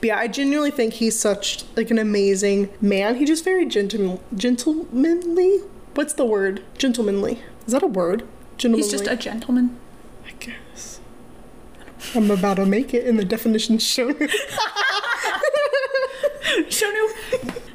But 0.01 0.07
yeah, 0.07 0.19
I 0.19 0.29
genuinely 0.29 0.71
think 0.71 0.95
he's 0.95 1.19
such 1.19 1.65
like 1.77 1.91
an 1.91 1.99
amazing 1.99 2.71
man. 2.81 3.17
He's 3.17 3.29
just 3.29 3.45
very 3.45 3.67
gentleman, 3.67 4.19
gentlemanly. 4.35 5.59
What's 5.95 6.15
the 6.15 6.25
word? 6.25 6.63
Gentlemanly. 6.79 7.43
Is 7.67 7.73
that 7.73 7.83
a 7.83 7.87
word? 7.87 8.25
Gentlemanly. 8.57 8.83
He's 8.91 8.91
just 8.93 9.07
a 9.11 9.17
gentleman. 9.17 9.77
I 10.27 10.33
guess. 10.41 11.01
I'm 12.15 12.31
about 12.31 12.55
to 12.57 12.65
make 12.67 12.95
it 12.95 13.07
in 13.07 13.17
the 13.17 13.25
definition 13.27 13.79
shown. 13.79 14.15
Shonu, 16.69 17.13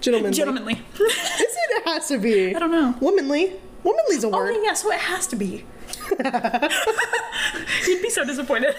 Gentlemanly. 0.01 0.31
gentlemanly. 0.35 0.73
Is 0.73 0.99
it? 0.99 1.71
It 1.77 1.83
has 1.85 2.07
to 2.09 2.17
be. 2.17 2.55
I 2.55 2.59
don't 2.59 2.71
know. 2.71 2.95
Womanly. 2.99 3.53
Womanly's 3.83 4.23
a 4.23 4.27
Oh 4.27 4.31
word. 4.31 4.55
yeah, 4.63 4.73
so 4.73 4.91
it 4.91 4.99
has 4.99 5.27
to 5.27 5.35
be. 5.35 5.63
You'd 7.87 8.01
be 8.01 8.09
so 8.09 8.23
disappointed. 8.25 8.75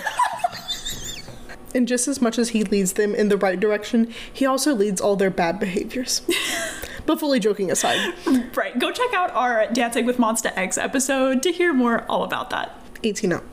And 1.77 1.87
just 1.87 2.09
as 2.09 2.23
much 2.23 2.39
as 2.39 2.49
he 2.49 2.65
leads 2.65 2.95
them 2.95 3.15
in 3.15 3.29
the 3.29 3.37
right 3.37 3.61
direction, 3.61 4.13
he 4.33 4.47
also 4.47 4.75
leads 4.75 4.99
all 4.99 5.15
their 5.15 5.29
bad 5.29 5.61
behaviors. 5.61 6.23
but 7.07 7.21
fully 7.21 7.39
joking 7.39 7.71
aside, 7.71 8.15
right, 8.57 8.79
go 8.79 8.91
check 8.91 9.13
out 9.13 9.31
our 9.33 9.67
Dancing 9.71 10.07
with 10.07 10.17
Monsta 10.17 10.57
X 10.57 10.79
episode 10.79 11.43
to 11.43 11.53
hear 11.53 11.75
more 11.75 12.07
all 12.09 12.25
about 12.25 12.49
that. 12.49 12.81
18 13.05 13.31
up. 13.35 13.45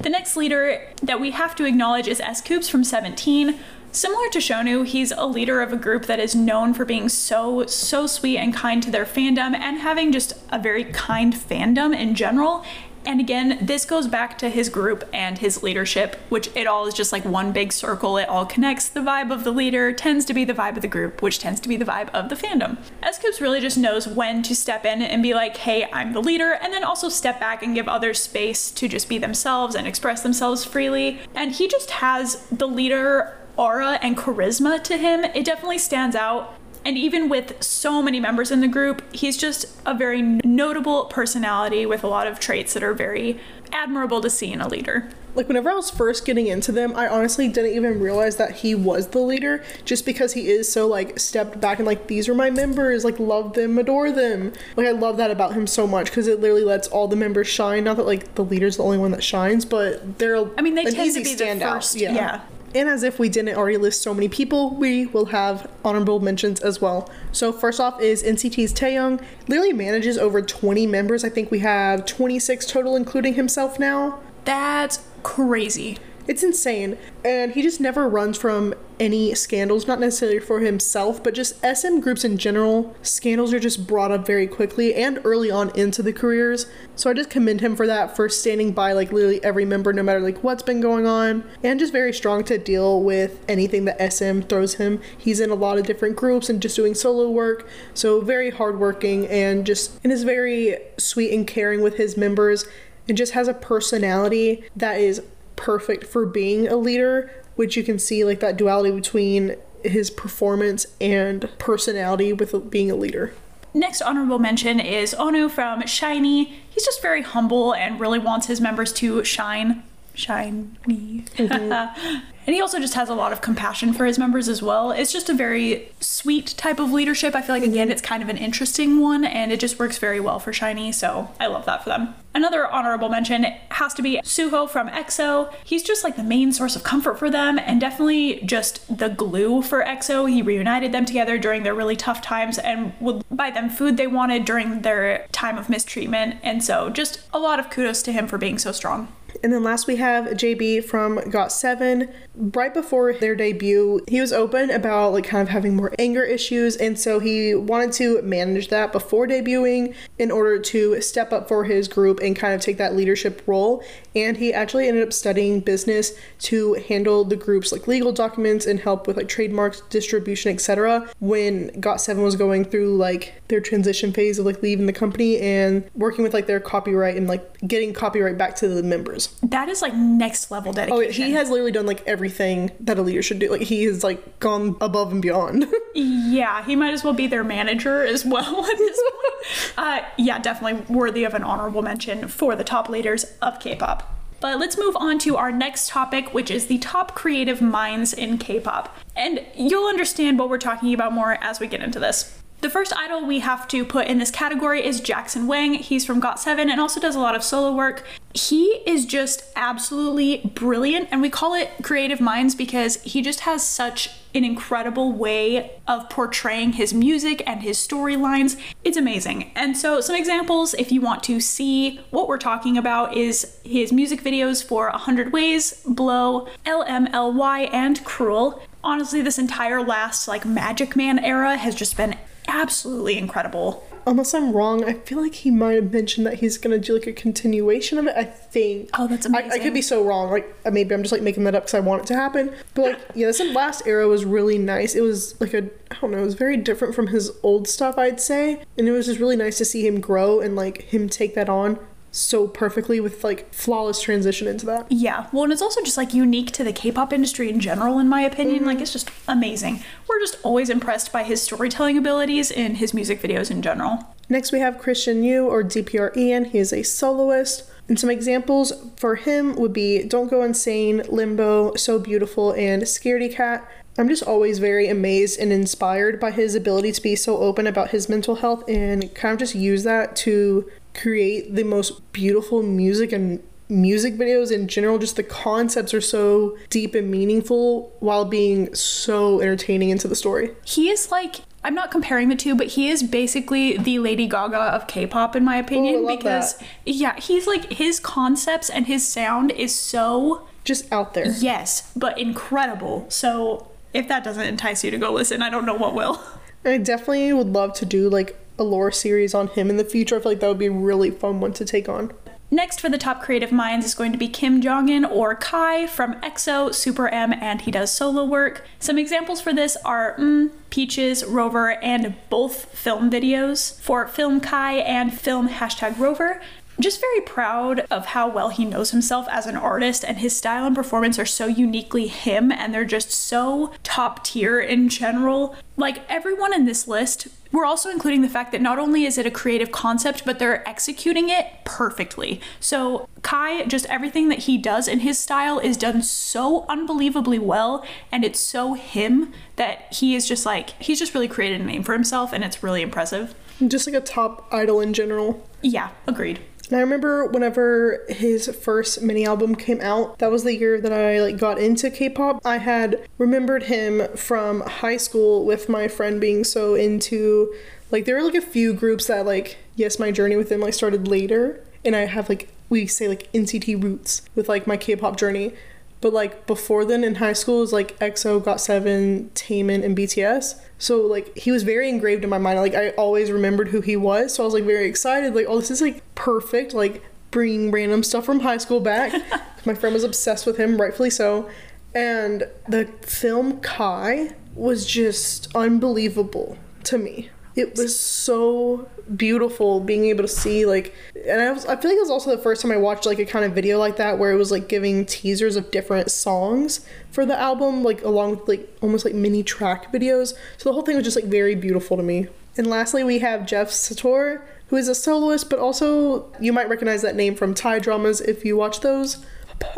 The 0.00 0.08
next 0.08 0.36
leader 0.36 0.86
that 1.02 1.20
we 1.20 1.32
have 1.32 1.56
to 1.56 1.64
acknowledge 1.64 2.06
is 2.06 2.20
S.Coups 2.20 2.68
from 2.68 2.84
17. 2.84 3.58
Similar 3.90 4.28
to 4.30 4.38
Shonu, 4.38 4.86
he's 4.86 5.10
a 5.10 5.26
leader 5.26 5.60
of 5.60 5.72
a 5.72 5.76
group 5.76 6.06
that 6.06 6.20
is 6.20 6.34
known 6.34 6.74
for 6.74 6.84
being 6.84 7.08
so, 7.08 7.66
so 7.66 8.06
sweet 8.06 8.38
and 8.38 8.54
kind 8.54 8.82
to 8.84 8.90
their 8.90 9.04
fandom 9.04 9.54
and 9.54 9.78
having 9.78 10.12
just 10.12 10.34
a 10.50 10.60
very 10.60 10.84
kind 10.84 11.34
fandom 11.34 11.96
in 11.96 12.14
general. 12.14 12.64
And 13.06 13.20
again, 13.20 13.58
this 13.60 13.84
goes 13.84 14.08
back 14.08 14.38
to 14.38 14.48
his 14.48 14.68
group 14.68 15.04
and 15.12 15.38
his 15.38 15.62
leadership, 15.62 16.16
which 16.28 16.48
it 16.54 16.66
all 16.66 16.86
is 16.86 16.94
just 16.94 17.12
like 17.12 17.24
one 17.24 17.52
big 17.52 17.72
circle. 17.72 18.16
It 18.16 18.28
all 18.28 18.46
connects. 18.46 18.88
The 18.88 19.00
vibe 19.00 19.32
of 19.32 19.44
the 19.44 19.52
leader 19.52 19.92
tends 19.92 20.24
to 20.26 20.34
be 20.34 20.44
the 20.44 20.54
vibe 20.54 20.76
of 20.76 20.82
the 20.82 20.88
group, 20.88 21.22
which 21.22 21.38
tends 21.38 21.60
to 21.60 21.68
be 21.68 21.76
the 21.76 21.84
vibe 21.84 22.08
of 22.10 22.28
the 22.28 22.34
fandom. 22.34 22.78
S 23.02 23.40
really 23.40 23.60
just 23.60 23.76
knows 23.76 24.06
when 24.06 24.42
to 24.42 24.54
step 24.54 24.84
in 24.84 25.02
and 25.02 25.22
be 25.22 25.34
like, 25.34 25.56
hey, 25.56 25.88
I'm 25.92 26.12
the 26.12 26.22
leader, 26.22 26.52
and 26.52 26.72
then 26.72 26.84
also 26.84 27.08
step 27.08 27.40
back 27.40 27.62
and 27.62 27.74
give 27.74 27.88
others 27.88 28.22
space 28.22 28.70
to 28.72 28.88
just 28.88 29.08
be 29.08 29.18
themselves 29.18 29.74
and 29.74 29.86
express 29.86 30.22
themselves 30.22 30.64
freely. 30.64 31.20
And 31.34 31.52
he 31.52 31.68
just 31.68 31.90
has 31.90 32.46
the 32.46 32.68
leader 32.68 33.36
aura 33.56 33.98
and 34.02 34.16
charisma 34.16 34.82
to 34.84 34.96
him. 34.96 35.24
It 35.24 35.44
definitely 35.44 35.78
stands 35.78 36.16
out. 36.16 36.54
And 36.84 36.98
even 36.98 37.28
with 37.28 37.62
so 37.62 38.02
many 38.02 38.20
members 38.20 38.50
in 38.50 38.60
the 38.60 38.68
group, 38.68 39.02
he's 39.14 39.36
just 39.36 39.66
a 39.86 39.94
very 39.94 40.20
notable 40.20 41.06
personality 41.06 41.86
with 41.86 42.04
a 42.04 42.08
lot 42.08 42.26
of 42.26 42.38
traits 42.38 42.74
that 42.74 42.82
are 42.82 42.92
very 42.92 43.40
admirable 43.72 44.20
to 44.20 44.28
see 44.28 44.52
in 44.52 44.60
a 44.60 44.68
leader. 44.68 45.08
Like 45.34 45.48
whenever 45.48 45.70
I 45.70 45.74
was 45.74 45.90
first 45.90 46.24
getting 46.24 46.46
into 46.46 46.70
them, 46.70 46.94
I 46.94 47.08
honestly 47.08 47.48
didn't 47.48 47.72
even 47.72 47.98
realize 47.98 48.36
that 48.36 48.56
he 48.56 48.74
was 48.74 49.08
the 49.08 49.18
leader 49.18 49.64
just 49.84 50.06
because 50.06 50.34
he 50.34 50.48
is 50.48 50.70
so 50.70 50.86
like 50.86 51.18
stepped 51.18 51.60
back 51.60 51.78
and 51.78 51.86
like 51.86 52.06
these 52.06 52.28
are 52.28 52.34
my 52.34 52.50
members, 52.50 53.04
like 53.04 53.18
love 53.18 53.54
them, 53.54 53.76
adore 53.78 54.12
them. 54.12 54.52
Like 54.76 54.86
I 54.86 54.92
love 54.92 55.16
that 55.16 55.32
about 55.32 55.54
him 55.54 55.66
so 55.66 55.88
much 55.88 56.06
because 56.06 56.28
it 56.28 56.40
literally 56.40 56.62
lets 56.62 56.86
all 56.86 57.08
the 57.08 57.16
members 57.16 57.48
shine. 57.48 57.82
Not 57.84 57.96
that 57.96 58.06
like 58.06 58.36
the 58.36 58.44
leader's 58.44 58.76
the 58.76 58.84
only 58.84 58.98
one 58.98 59.10
that 59.10 59.24
shines, 59.24 59.64
but 59.64 60.18
they're 60.18 60.36
I 60.56 60.62
mean, 60.62 60.74
they 60.74 60.84
tend 60.84 61.14
to 61.14 61.22
be 61.22 61.34
the 61.34 61.44
standout. 61.44 61.72
first. 61.72 61.96
Yeah. 61.96 62.42
And 62.74 62.88
as 62.88 63.04
if 63.04 63.20
we 63.20 63.28
didn't 63.28 63.56
already 63.56 63.76
list 63.76 64.02
so 64.02 64.12
many 64.12 64.28
people, 64.28 64.74
we 64.74 65.06
will 65.06 65.26
have 65.26 65.70
honorable 65.84 66.18
mentions 66.18 66.60
as 66.60 66.80
well. 66.80 67.08
So 67.30 67.52
first 67.52 67.78
off 67.78 68.00
is 68.00 68.24
NCT's 68.24 68.72
Taeyong. 68.72 69.22
Literally 69.46 69.72
manages 69.72 70.18
over 70.18 70.42
20 70.42 70.86
members. 70.88 71.22
I 71.22 71.28
think 71.28 71.52
we 71.52 71.60
have 71.60 72.04
26 72.04 72.66
total, 72.66 72.96
including 72.96 73.34
himself 73.34 73.78
now. 73.78 74.18
That's 74.44 75.06
crazy. 75.22 75.98
It's 76.26 76.42
insane. 76.42 76.96
And 77.24 77.52
he 77.52 77.62
just 77.62 77.80
never 77.80 78.08
runs 78.08 78.38
from 78.38 78.74
any 79.00 79.34
scandals, 79.34 79.86
not 79.86 80.00
necessarily 80.00 80.38
for 80.38 80.60
himself, 80.60 81.22
but 81.22 81.34
just 81.34 81.60
SM 81.64 81.98
groups 81.98 82.24
in 82.24 82.38
general. 82.38 82.94
Scandals 83.02 83.52
are 83.52 83.58
just 83.58 83.86
brought 83.86 84.12
up 84.12 84.26
very 84.26 84.46
quickly 84.46 84.94
and 84.94 85.20
early 85.24 85.50
on 85.50 85.70
into 85.76 86.02
the 86.02 86.12
careers. 86.12 86.66
So 86.94 87.10
I 87.10 87.14
just 87.14 87.30
commend 87.30 87.60
him 87.60 87.76
for 87.76 87.86
that, 87.86 88.14
for 88.14 88.28
standing 88.28 88.72
by 88.72 88.92
like 88.92 89.12
literally 89.12 89.42
every 89.42 89.64
member, 89.64 89.92
no 89.92 90.02
matter 90.02 90.20
like 90.20 90.42
what's 90.44 90.62
been 90.62 90.80
going 90.80 91.06
on, 91.06 91.44
and 91.62 91.80
just 91.80 91.92
very 91.92 92.12
strong 92.12 92.44
to 92.44 92.58
deal 92.58 93.02
with 93.02 93.44
anything 93.48 93.84
that 93.86 94.12
SM 94.12 94.40
throws 94.40 94.74
him. 94.74 95.00
He's 95.18 95.40
in 95.40 95.50
a 95.50 95.54
lot 95.54 95.78
of 95.78 95.86
different 95.86 96.16
groups 96.16 96.48
and 96.48 96.62
just 96.62 96.76
doing 96.76 96.94
solo 96.94 97.28
work. 97.28 97.68
So 97.94 98.20
very 98.20 98.50
hardworking 98.50 99.26
and 99.26 99.66
just 99.66 100.00
and 100.04 100.12
is 100.12 100.24
very 100.24 100.78
sweet 100.98 101.32
and 101.34 101.46
caring 101.46 101.82
with 101.82 101.96
his 101.96 102.16
members 102.16 102.66
and 103.08 103.18
just 103.18 103.32
has 103.32 103.48
a 103.48 103.54
personality 103.54 104.64
that 104.76 104.98
is 104.98 105.22
perfect 105.56 106.04
for 106.04 106.26
being 106.26 106.68
a 106.68 106.76
leader, 106.76 107.30
which 107.56 107.76
you 107.76 107.82
can 107.82 107.98
see 107.98 108.24
like 108.24 108.40
that 108.40 108.56
duality 108.56 108.90
between 108.90 109.56
his 109.84 110.10
performance 110.10 110.86
and 111.00 111.48
personality 111.58 112.32
with 112.32 112.70
being 112.70 112.90
a 112.90 112.96
leader. 112.96 113.34
Next 113.74 114.00
honorable 114.02 114.38
mention 114.38 114.78
is 114.78 115.14
Onew 115.14 115.50
from 115.50 115.82
SHINee. 115.82 116.52
He's 116.70 116.84
just 116.84 117.02
very 117.02 117.22
humble 117.22 117.74
and 117.74 117.98
really 117.98 118.20
wants 118.20 118.46
his 118.46 118.60
members 118.60 118.92
to 118.94 119.24
shine. 119.24 119.82
Shine 120.14 120.78
me. 120.86 121.24
Mm-hmm. 121.36 122.20
and 122.46 122.54
he 122.54 122.60
also 122.60 122.78
just 122.78 122.94
has 122.94 123.08
a 123.08 123.14
lot 123.14 123.32
of 123.32 123.40
compassion 123.40 123.92
for 123.92 124.06
his 124.06 124.18
members 124.18 124.48
as 124.48 124.62
well. 124.62 124.90
It's 124.90 125.12
just 125.12 125.28
a 125.28 125.34
very 125.34 125.92
sweet 126.00 126.48
type 126.56 126.78
of 126.78 126.92
leadership. 126.92 127.34
I 127.34 127.42
feel 127.42 127.54
like, 127.54 127.64
again, 127.64 127.90
it's 127.90 128.02
kind 128.02 128.22
of 128.22 128.28
an 128.28 128.36
interesting 128.36 129.00
one 129.00 129.24
and 129.24 129.52
it 129.52 129.60
just 129.60 129.78
works 129.78 129.98
very 129.98 130.20
well 130.20 130.38
for 130.38 130.52
SHINee, 130.52 130.92
so 130.94 131.30
I 131.40 131.46
love 131.46 131.64
that 131.66 131.82
for 131.82 131.90
them. 131.90 132.14
Another 132.36 132.66
honorable 132.66 133.08
mention 133.08 133.44
has 133.70 133.94
to 133.94 134.02
be 134.02 134.20
Suho 134.24 134.68
from 134.68 134.88
EXO. 134.88 135.54
He's 135.62 135.84
just 135.84 136.02
like 136.02 136.16
the 136.16 136.24
main 136.24 136.52
source 136.52 136.74
of 136.74 136.82
comfort 136.82 137.16
for 137.16 137.30
them 137.30 137.60
and 137.60 137.80
definitely 137.80 138.40
just 138.44 138.98
the 138.98 139.08
glue 139.08 139.62
for 139.62 139.84
EXO. 139.84 140.28
He 140.28 140.42
reunited 140.42 140.90
them 140.90 141.04
together 141.04 141.38
during 141.38 141.62
their 141.62 141.74
really 141.74 141.94
tough 141.94 142.20
times 142.20 142.58
and 142.58 142.92
would 143.00 143.24
buy 143.30 143.52
them 143.52 143.70
food 143.70 143.96
they 143.96 144.08
wanted 144.08 144.44
during 144.44 144.82
their 144.82 145.28
time 145.30 145.56
of 145.56 145.70
mistreatment. 145.70 146.40
And 146.42 146.64
so 146.64 146.90
just 146.90 147.20
a 147.32 147.38
lot 147.38 147.60
of 147.60 147.70
kudos 147.70 148.02
to 148.02 148.12
him 148.12 148.26
for 148.26 148.36
being 148.36 148.58
so 148.58 148.72
strong. 148.72 149.12
And 149.42 149.52
then 149.52 149.62
last 149.62 149.86
we 149.86 149.96
have 149.96 150.26
JB 150.26 150.84
from 150.84 151.18
Got7. 151.18 152.12
Right 152.36 152.74
before 152.74 153.12
their 153.12 153.36
debut, 153.36 154.00
he 154.08 154.20
was 154.20 154.32
open 154.32 154.70
about 154.70 155.12
like 155.12 155.24
kind 155.24 155.42
of 155.42 155.48
having 155.48 155.76
more 155.76 155.92
anger 155.98 156.24
issues, 156.24 156.76
and 156.76 156.98
so 156.98 157.20
he 157.20 157.54
wanted 157.54 157.92
to 157.92 158.22
manage 158.22 158.68
that 158.68 158.92
before 158.92 159.26
debuting 159.26 159.94
in 160.18 160.30
order 160.30 160.58
to 160.58 161.00
step 161.00 161.32
up 161.32 161.48
for 161.48 161.64
his 161.64 161.86
group 161.86 162.20
and 162.20 162.34
kind 162.34 162.54
of 162.54 162.60
take 162.60 162.76
that 162.78 162.96
leadership 162.96 163.42
role. 163.46 163.82
And 164.16 164.36
he 164.36 164.52
actually 164.52 164.88
ended 164.88 165.02
up 165.02 165.12
studying 165.12 165.60
business 165.60 166.12
to 166.40 166.74
handle 166.74 167.24
the 167.24 167.36
group's 167.36 167.72
like 167.72 167.86
legal 167.88 168.12
documents 168.12 168.66
and 168.66 168.80
help 168.80 169.06
with 169.06 169.16
like 169.16 169.28
trademarks, 169.28 169.80
distribution, 169.90 170.52
etc. 170.52 171.08
When 171.20 171.70
Got7 171.80 172.22
was 172.22 172.36
going 172.36 172.64
through 172.64 172.96
like 172.96 173.42
their 173.48 173.60
transition 173.60 174.12
phase 174.12 174.38
of 174.38 174.46
like 174.46 174.62
leaving 174.62 174.86
the 174.86 174.92
company 174.92 175.38
and 175.38 175.88
working 175.94 176.22
with 176.22 176.34
like 176.34 176.46
their 176.46 176.60
copyright 176.60 177.16
and 177.16 177.26
like 177.26 177.58
getting 177.66 177.92
copyright 177.92 178.38
back 178.38 178.56
to 178.56 178.68
the 178.68 178.82
members. 178.82 179.34
That 179.42 179.68
is 179.68 179.82
like 179.82 179.94
next 179.94 180.50
level 180.50 180.70
oh, 180.70 180.74
dedication. 180.74 181.22
Oh, 181.22 181.26
he 181.26 181.32
has 181.32 181.50
literally 181.50 181.72
done 181.72 181.86
like 181.86 182.02
everything 182.24 182.70
that 182.80 182.98
a 182.98 183.02
leader 183.02 183.22
should 183.22 183.38
do. 183.38 183.50
Like 183.50 183.60
he 183.60 183.84
has 183.84 184.02
like 184.02 184.40
gone 184.40 184.76
above 184.80 185.12
and 185.12 185.20
beyond. 185.20 185.66
Yeah, 185.96 186.64
he 186.64 186.74
might 186.74 186.92
as 186.92 187.04
well 187.04 187.12
be 187.12 187.28
their 187.28 187.44
manager 187.44 188.02
as 188.02 188.24
well 188.24 188.66
at 188.66 188.78
this 188.78 189.00
point. 189.12 189.74
Uh, 189.78 190.02
yeah, 190.18 190.40
definitely 190.40 190.82
worthy 190.92 191.22
of 191.22 191.32
an 191.32 191.44
honorable 191.44 191.82
mention 191.82 192.26
for 192.26 192.56
the 192.56 192.64
top 192.64 192.88
leaders 192.88 193.26
of 193.40 193.60
K 193.60 193.76
pop. 193.76 194.12
But 194.40 194.58
let's 194.58 194.76
move 194.76 194.96
on 194.96 195.20
to 195.20 195.36
our 195.36 195.52
next 195.52 195.90
topic, 195.90 196.34
which 196.34 196.50
is 196.50 196.66
the 196.66 196.78
top 196.78 197.14
creative 197.14 197.62
minds 197.62 198.12
in 198.12 198.38
K 198.38 198.58
pop. 198.58 198.96
And 199.14 199.46
you'll 199.54 199.86
understand 199.86 200.36
what 200.36 200.48
we're 200.48 200.58
talking 200.58 200.92
about 200.92 201.12
more 201.12 201.38
as 201.40 201.60
we 201.60 201.68
get 201.68 201.80
into 201.80 202.00
this. 202.00 202.42
The 202.60 202.70
first 202.70 202.96
idol 202.96 203.26
we 203.26 203.40
have 203.40 203.68
to 203.68 203.84
put 203.84 204.06
in 204.06 204.18
this 204.18 204.30
category 204.30 204.84
is 204.84 205.00
Jackson 205.00 205.46
Wang. 205.46 205.74
He's 205.74 206.06
from 206.06 206.20
GOT7 206.20 206.70
and 206.70 206.80
also 206.80 206.98
does 206.98 207.14
a 207.14 207.20
lot 207.20 207.34
of 207.34 207.44
solo 207.44 207.74
work. 207.74 208.06
He 208.32 208.82
is 208.86 209.04
just 209.04 209.44
absolutely 209.54 210.50
brilliant, 210.54 211.08
and 211.10 211.20
we 211.20 211.28
call 211.28 211.54
it 211.54 211.70
creative 211.82 212.22
minds 212.22 212.54
because 212.54 213.02
he 213.02 213.20
just 213.20 213.40
has 213.40 213.62
such 213.62 214.08
an 214.34 214.44
incredible 214.44 215.12
way 215.12 215.72
of 215.86 216.08
portraying 216.08 216.72
his 216.72 216.94
music 216.94 217.42
and 217.46 217.62
his 217.62 217.76
storylines. 217.76 218.58
It's 218.82 218.96
amazing. 218.96 219.52
And 219.54 219.76
so, 219.76 220.00
some 220.00 220.16
examples, 220.16 220.72
if 220.74 220.90
you 220.90 221.02
want 221.02 221.22
to 221.24 221.40
see 221.40 222.00
what 222.10 222.28
we're 222.28 222.38
talking 222.38 222.78
about, 222.78 223.14
is 223.14 223.58
his 223.62 223.92
music 223.92 224.22
videos 224.22 224.64
for 224.66 224.88
100 224.88 225.32
Ways, 225.34 225.82
Blow, 225.86 226.48
LMLY, 226.64 227.68
and 227.72 228.02
Cruel 228.04 228.62
honestly 228.82 229.22
this 229.22 229.38
entire 229.38 229.82
last 229.82 230.28
like 230.28 230.44
magic 230.44 230.94
man 230.94 231.18
era 231.18 231.56
has 231.56 231.74
just 231.74 231.96
been 231.96 232.14
absolutely 232.48 233.18
incredible. 233.18 233.84
Unless 234.06 234.34
I'm 234.34 234.52
wrong, 234.52 234.84
I 234.84 234.94
feel 234.94 235.20
like 235.20 235.34
he 235.34 235.50
might 235.50 235.74
have 235.74 235.92
mentioned 235.92 236.26
that 236.26 236.34
he's 236.34 236.58
gonna 236.58 236.78
do 236.78 236.92
like 236.92 237.06
a 237.06 237.12
continuation 237.12 237.96
of 237.96 238.06
it. 238.06 238.14
I 238.16 238.24
think. 238.24 238.90
Oh, 238.98 239.06
that's 239.06 239.26
I, 239.26 239.48
I 239.48 239.58
could 239.58 239.72
be 239.72 239.80
so 239.80 240.04
wrong. 240.04 240.30
Like 240.30 240.54
uh, 240.66 240.70
maybe 240.70 240.94
I'm 240.94 241.02
just 241.02 241.12
like 241.12 241.22
making 241.22 241.44
that 241.44 241.54
up 241.54 241.64
because 241.64 241.74
I 241.74 241.80
want 241.80 242.02
it 242.02 242.06
to 242.08 242.14
happen. 242.14 242.52
But 242.74 242.82
like 242.82 243.00
yeah, 243.14 243.28
this 243.28 243.40
last 243.40 243.86
era 243.86 244.06
was 244.06 244.24
really 244.24 244.58
nice. 244.58 244.94
It 244.94 245.00
was 245.00 245.40
like 245.40 245.54
a 245.54 245.70
I 245.90 245.96
don't 246.00 246.10
know. 246.10 246.18
It 246.18 246.24
was 246.24 246.34
very 246.34 246.58
different 246.58 246.94
from 246.94 247.06
his 247.06 247.32
old 247.42 247.66
stuff, 247.66 247.96
I'd 247.96 248.20
say, 248.20 248.62
and 248.76 248.86
it 248.86 248.92
was 248.92 249.06
just 249.06 249.20
really 249.20 249.36
nice 249.36 249.56
to 249.58 249.64
see 249.64 249.86
him 249.86 250.00
grow 250.00 250.40
and 250.40 250.54
like 250.54 250.82
him 250.82 251.08
take 251.08 251.34
that 251.34 251.48
on 251.48 251.78
so 252.14 252.46
perfectly 252.46 253.00
with 253.00 253.24
like 253.24 253.52
flawless 253.52 254.00
transition 254.00 254.46
into 254.46 254.64
that. 254.66 254.86
Yeah, 254.90 255.26
well, 255.32 255.44
and 255.44 255.52
it's 255.52 255.62
also 255.62 255.82
just 255.82 255.96
like 255.96 256.14
unique 256.14 256.52
to 256.52 256.64
the 256.64 256.72
K-pop 256.72 257.12
industry 257.12 257.50
in 257.50 257.58
general, 257.58 257.98
in 257.98 258.08
my 258.08 258.22
opinion. 258.22 258.64
Like, 258.64 258.76
mm-hmm. 258.76 258.82
it's 258.82 258.92
just 258.92 259.10
amazing. 259.26 259.82
We're 260.08 260.20
just 260.20 260.38
always 260.44 260.70
impressed 260.70 261.12
by 261.12 261.24
his 261.24 261.42
storytelling 261.42 261.98
abilities 261.98 262.50
in 262.50 262.76
his 262.76 262.94
music 262.94 263.20
videos 263.20 263.50
in 263.50 263.62
general. 263.62 264.14
Next, 264.28 264.52
we 264.52 264.60
have 264.60 264.78
Christian 264.78 265.24
Yu 265.24 265.46
or 265.46 265.64
DPR 265.64 266.16
Ian. 266.16 266.46
He 266.46 266.58
is 266.58 266.72
a 266.72 266.82
soloist. 266.84 267.68
And 267.88 267.98
some 268.00 268.08
examples 268.08 268.72
for 268.96 269.16
him 269.16 269.56
would 269.56 269.72
be 269.72 270.04
Don't 270.04 270.30
Go 270.30 270.42
Insane, 270.42 271.02
Limbo, 271.08 271.74
So 271.74 271.98
Beautiful, 271.98 272.52
and 272.52 272.82
Scaredy 272.84 273.34
Cat. 273.34 273.68
I'm 273.98 274.08
just 274.08 274.22
always 274.22 274.58
very 274.58 274.88
amazed 274.88 275.38
and 275.38 275.52
inspired 275.52 276.18
by 276.18 276.30
his 276.30 276.54
ability 276.54 276.92
to 276.92 277.02
be 277.02 277.14
so 277.14 277.38
open 277.38 277.66
about 277.66 277.90
his 277.90 278.08
mental 278.08 278.36
health 278.36 278.64
and 278.68 279.14
kind 279.14 279.34
of 279.34 279.38
just 279.38 279.54
use 279.54 279.84
that 279.84 280.16
to 280.16 280.68
create 280.94 281.54
the 281.54 281.64
most 281.64 282.12
beautiful 282.12 282.62
music 282.62 283.12
and 283.12 283.42
music 283.68 284.14
videos 284.14 284.52
in 284.52 284.68
general. 284.68 284.98
Just 284.98 285.16
the 285.16 285.22
concepts 285.22 285.92
are 285.94 286.00
so 286.00 286.56
deep 286.70 286.94
and 286.94 287.10
meaningful 287.10 287.92
while 288.00 288.24
being 288.24 288.74
so 288.74 289.40
entertaining 289.40 289.90
into 289.90 290.06
the 290.08 290.14
story. 290.14 290.50
He 290.64 290.90
is 290.90 291.10
like, 291.10 291.36
I'm 291.64 291.74
not 291.74 291.90
comparing 291.90 292.28
the 292.28 292.36
two, 292.36 292.54
but 292.54 292.68
he 292.68 292.90
is 292.90 293.02
basically 293.02 293.78
the 293.78 293.98
Lady 293.98 294.26
Gaga 294.26 294.58
of 294.58 294.86
K-pop, 294.86 295.34
in 295.34 295.44
my 295.44 295.56
opinion, 295.56 295.96
Oh, 295.96 296.00
love 296.00 296.18
because 296.18 296.58
that. 296.58 296.66
yeah, 296.84 297.18
he's 297.18 297.46
like 297.46 297.72
his 297.72 297.98
concepts 298.00 298.68
and 298.68 298.86
his 298.86 299.06
sound 299.06 299.50
is 299.50 299.74
so 299.74 300.46
Just 300.64 300.92
out 300.92 301.14
there. 301.14 301.26
yes, 301.38 301.90
but 301.96 302.18
incredible. 302.18 303.06
So 303.08 303.68
if 303.94 304.08
that 304.08 304.24
doesn't 304.24 304.46
entice 304.46 304.84
you 304.84 304.90
to 304.90 304.98
go 304.98 305.10
listen, 305.12 305.40
I 305.40 305.48
don't 305.48 305.64
know 305.64 305.74
what 305.74 305.94
will. 305.94 306.20
I 306.66 306.76
definitely 306.78 307.32
would 307.32 307.48
love 307.54 307.72
to 307.74 307.86
do 307.86 308.08
like 308.10 308.38
a 308.58 308.64
lore 308.64 308.92
series 308.92 309.34
on 309.34 309.48
him 309.48 309.70
in 309.70 309.76
the 309.76 309.84
future. 309.84 310.16
I 310.16 310.20
feel 310.20 310.32
like 310.32 310.40
that 310.40 310.48
would 310.48 310.58
be 310.58 310.66
a 310.66 310.72
really 310.72 311.10
fun 311.10 311.40
one 311.40 311.52
to 311.54 311.64
take 311.64 311.88
on. 311.88 312.12
Next 312.50 312.80
for 312.80 312.88
the 312.88 312.98
top 312.98 313.20
creative 313.20 313.50
minds 313.50 313.84
is 313.84 313.96
going 313.96 314.12
to 314.12 314.18
be 314.18 314.28
Kim 314.28 314.62
Jongin 314.62 315.10
or 315.10 315.34
Kai 315.34 315.88
from 315.88 316.14
EXO, 316.20 316.72
Super 316.72 317.08
M, 317.08 317.32
and 317.32 317.62
he 317.62 317.72
does 317.72 317.90
solo 317.90 318.24
work. 318.24 318.64
Some 318.78 318.96
examples 318.96 319.40
for 319.40 319.52
this 319.52 319.76
are 319.84 320.14
mm, 320.18 320.52
Peaches, 320.70 321.24
Rover, 321.24 321.72
and 321.82 322.14
both 322.30 322.66
film 322.66 323.10
videos 323.10 323.80
for 323.80 324.06
Film 324.06 324.40
Kai 324.40 324.74
and 324.74 325.18
Film 325.18 325.48
hashtag 325.48 325.98
Rover. 325.98 326.40
Just 326.80 327.00
very 327.00 327.20
proud 327.20 327.86
of 327.90 328.06
how 328.06 328.28
well 328.28 328.48
he 328.48 328.64
knows 328.64 328.90
himself 328.90 329.28
as 329.30 329.46
an 329.46 329.56
artist, 329.56 330.04
and 330.04 330.18
his 330.18 330.36
style 330.36 330.66
and 330.66 330.74
performance 330.74 331.18
are 331.18 331.26
so 331.26 331.46
uniquely 331.46 332.08
him, 332.08 332.50
and 332.50 332.74
they're 332.74 332.84
just 332.84 333.12
so 333.12 333.72
top 333.84 334.24
tier 334.24 334.58
in 334.58 334.88
general. 334.88 335.54
Like 335.76 336.08
everyone 336.10 336.52
in 336.52 336.64
this 336.64 336.88
list, 336.88 337.28
we're 337.52 337.64
also 337.64 337.90
including 337.90 338.22
the 338.22 338.28
fact 338.28 338.50
that 338.50 338.60
not 338.60 338.80
only 338.80 339.04
is 339.04 339.18
it 339.18 339.26
a 339.26 339.30
creative 339.30 339.70
concept, 339.70 340.24
but 340.24 340.40
they're 340.40 340.68
executing 340.68 341.28
it 341.28 341.46
perfectly. 341.64 342.40
So, 342.58 343.08
Kai, 343.22 343.64
just 343.66 343.86
everything 343.86 344.28
that 344.28 344.40
he 344.40 344.58
does 344.58 344.88
in 344.88 345.00
his 345.00 345.18
style 345.18 345.60
is 345.60 345.76
done 345.76 346.02
so 346.02 346.66
unbelievably 346.68 347.38
well, 347.38 347.86
and 348.10 348.24
it's 348.24 348.40
so 348.40 348.74
him 348.74 349.32
that 349.54 349.92
he 349.94 350.16
is 350.16 350.26
just 350.26 350.44
like, 350.44 350.70
he's 350.82 350.98
just 350.98 351.14
really 351.14 351.28
created 351.28 351.60
a 351.60 351.64
name 351.64 351.84
for 351.84 351.92
himself, 351.92 352.32
and 352.32 352.42
it's 352.42 352.64
really 352.64 352.82
impressive. 352.82 353.36
Just 353.66 353.86
like 353.86 353.96
a 353.96 354.00
top 354.00 354.48
idol 354.52 354.80
in 354.80 354.92
general. 354.92 355.46
Yeah, 355.62 355.90
agreed. 356.06 356.40
And 356.68 356.78
I 356.78 356.80
remember 356.80 357.26
whenever 357.26 358.04
his 358.08 358.48
first 358.48 359.02
mini 359.02 359.26
album 359.26 359.54
came 359.54 359.80
out, 359.80 360.18
that 360.18 360.30
was 360.30 360.44
the 360.44 360.56
year 360.56 360.80
that 360.80 360.92
I 360.92 361.20
like 361.20 361.36
got 361.36 361.58
into 361.58 361.90
K-pop. 361.90 362.40
I 362.44 362.58
had 362.58 363.06
remembered 363.18 363.64
him 363.64 364.08
from 364.16 364.62
high 364.62 364.96
school 364.96 365.44
with 365.44 365.68
my 365.68 365.88
friend 365.88 366.20
being 366.20 366.42
so 366.42 366.74
into 366.74 367.54
like 367.90 368.06
there 368.06 368.16
were 368.16 368.22
like 368.22 368.34
a 368.34 368.40
few 368.40 368.72
groups 368.72 369.06
that 369.08 369.26
like 369.26 369.58
yes, 369.76 369.98
my 369.98 370.10
journey 370.10 370.36
with 370.36 370.48
them 370.48 370.60
like 370.60 370.74
started 370.74 371.06
later 371.06 371.62
and 371.84 371.94
I 371.94 372.06
have 372.06 372.28
like 372.28 372.48
we 372.70 372.86
say 372.86 373.08
like 373.08 373.30
NCT 373.32 373.82
roots 373.82 374.22
with 374.34 374.48
like 374.48 374.66
my 374.66 374.76
K-pop 374.76 375.16
journey. 375.16 375.52
But 376.00 376.12
like 376.12 376.46
before 376.46 376.84
then 376.84 377.04
in 377.04 377.16
high 377.16 377.32
school 377.34 377.58
it 377.58 377.60
was 377.60 377.72
like 377.72 377.98
EXO, 377.98 378.42
GOT7, 378.42 379.30
Taemin, 379.30 379.84
and 379.84 379.96
BTS. 379.96 380.60
So 380.84 381.00
like 381.00 381.34
he 381.36 381.50
was 381.50 381.62
very 381.62 381.88
engraved 381.88 382.24
in 382.24 382.30
my 382.30 382.36
mind. 382.36 382.60
Like 382.60 382.74
I 382.74 382.90
always 382.90 383.30
remembered 383.30 383.68
who 383.68 383.80
he 383.80 383.96
was. 383.96 384.34
So 384.34 384.42
I 384.42 384.46
was 384.46 384.52
like 384.52 384.64
very 384.64 384.86
excited. 384.86 385.34
Like 385.34 385.46
oh 385.48 385.58
this 385.58 385.70
is 385.70 385.80
like 385.80 386.02
perfect. 386.14 386.74
Like 386.74 387.02
bringing 387.30 387.70
random 387.70 388.02
stuff 388.02 388.26
from 388.26 388.40
high 388.40 388.58
school 388.58 388.80
back. 388.80 389.12
my 389.64 389.74
friend 389.74 389.94
was 389.94 390.04
obsessed 390.04 390.44
with 390.44 390.58
him, 390.58 390.78
rightfully 390.78 391.08
so. 391.08 391.48
And 391.94 392.44
the 392.68 392.86
film 393.00 393.60
Kai 393.60 394.34
was 394.54 394.84
just 394.84 395.48
unbelievable 395.54 396.58
to 396.84 396.98
me. 396.98 397.30
It 397.56 397.76
was 397.76 397.98
so 397.98 398.88
beautiful 399.16 399.80
being 399.80 400.06
able 400.06 400.22
to 400.24 400.28
see 400.28 400.66
like 400.66 400.94
and 401.28 401.40
I 401.40 401.52
was 401.52 401.66
I 401.66 401.76
feel 401.76 401.90
like 401.90 401.98
it 401.98 402.00
was 402.00 402.10
also 402.10 402.34
the 402.34 402.42
first 402.42 402.62
time 402.62 402.72
I 402.72 402.76
watched 402.76 403.06
like 403.06 403.18
a 403.18 403.24
kind 403.24 403.44
of 403.44 403.52
video 403.52 403.78
like 403.78 403.96
that 403.96 404.18
where 404.18 404.32
it 404.32 404.36
was 404.36 404.50
like 404.50 404.68
giving 404.68 405.04
teasers 405.04 405.54
of 405.56 405.70
different 405.70 406.10
songs 406.10 406.84
for 407.10 407.24
the 407.24 407.38
album 407.38 407.84
like 407.84 408.02
along 408.02 408.30
with 408.30 408.48
like 408.48 408.76
almost 408.80 409.04
like 409.04 409.14
mini 409.14 409.42
track 409.42 409.92
videos. 409.92 410.34
So 410.56 410.68
the 410.68 410.72
whole 410.72 410.82
thing 410.82 410.96
was 410.96 411.04
just 411.04 411.16
like 411.16 411.26
very 411.26 411.54
beautiful 411.54 411.96
to 411.96 412.02
me. 412.02 412.28
And 412.56 412.66
lastly 412.66 413.04
we 413.04 413.20
have 413.20 413.46
Jeff 413.46 413.68
Satur 413.68 414.42
who 414.68 414.76
is 414.76 414.88
a 414.88 414.94
soloist 414.94 415.50
but 415.50 415.58
also 415.58 416.32
you 416.40 416.52
might 416.52 416.68
recognize 416.68 417.02
that 417.02 417.14
name 417.14 417.36
from 417.36 417.54
Thai 417.54 417.78
dramas 417.78 418.20
if 418.20 418.44
you 418.44 418.56
watch 418.56 418.80
those. 418.80 419.24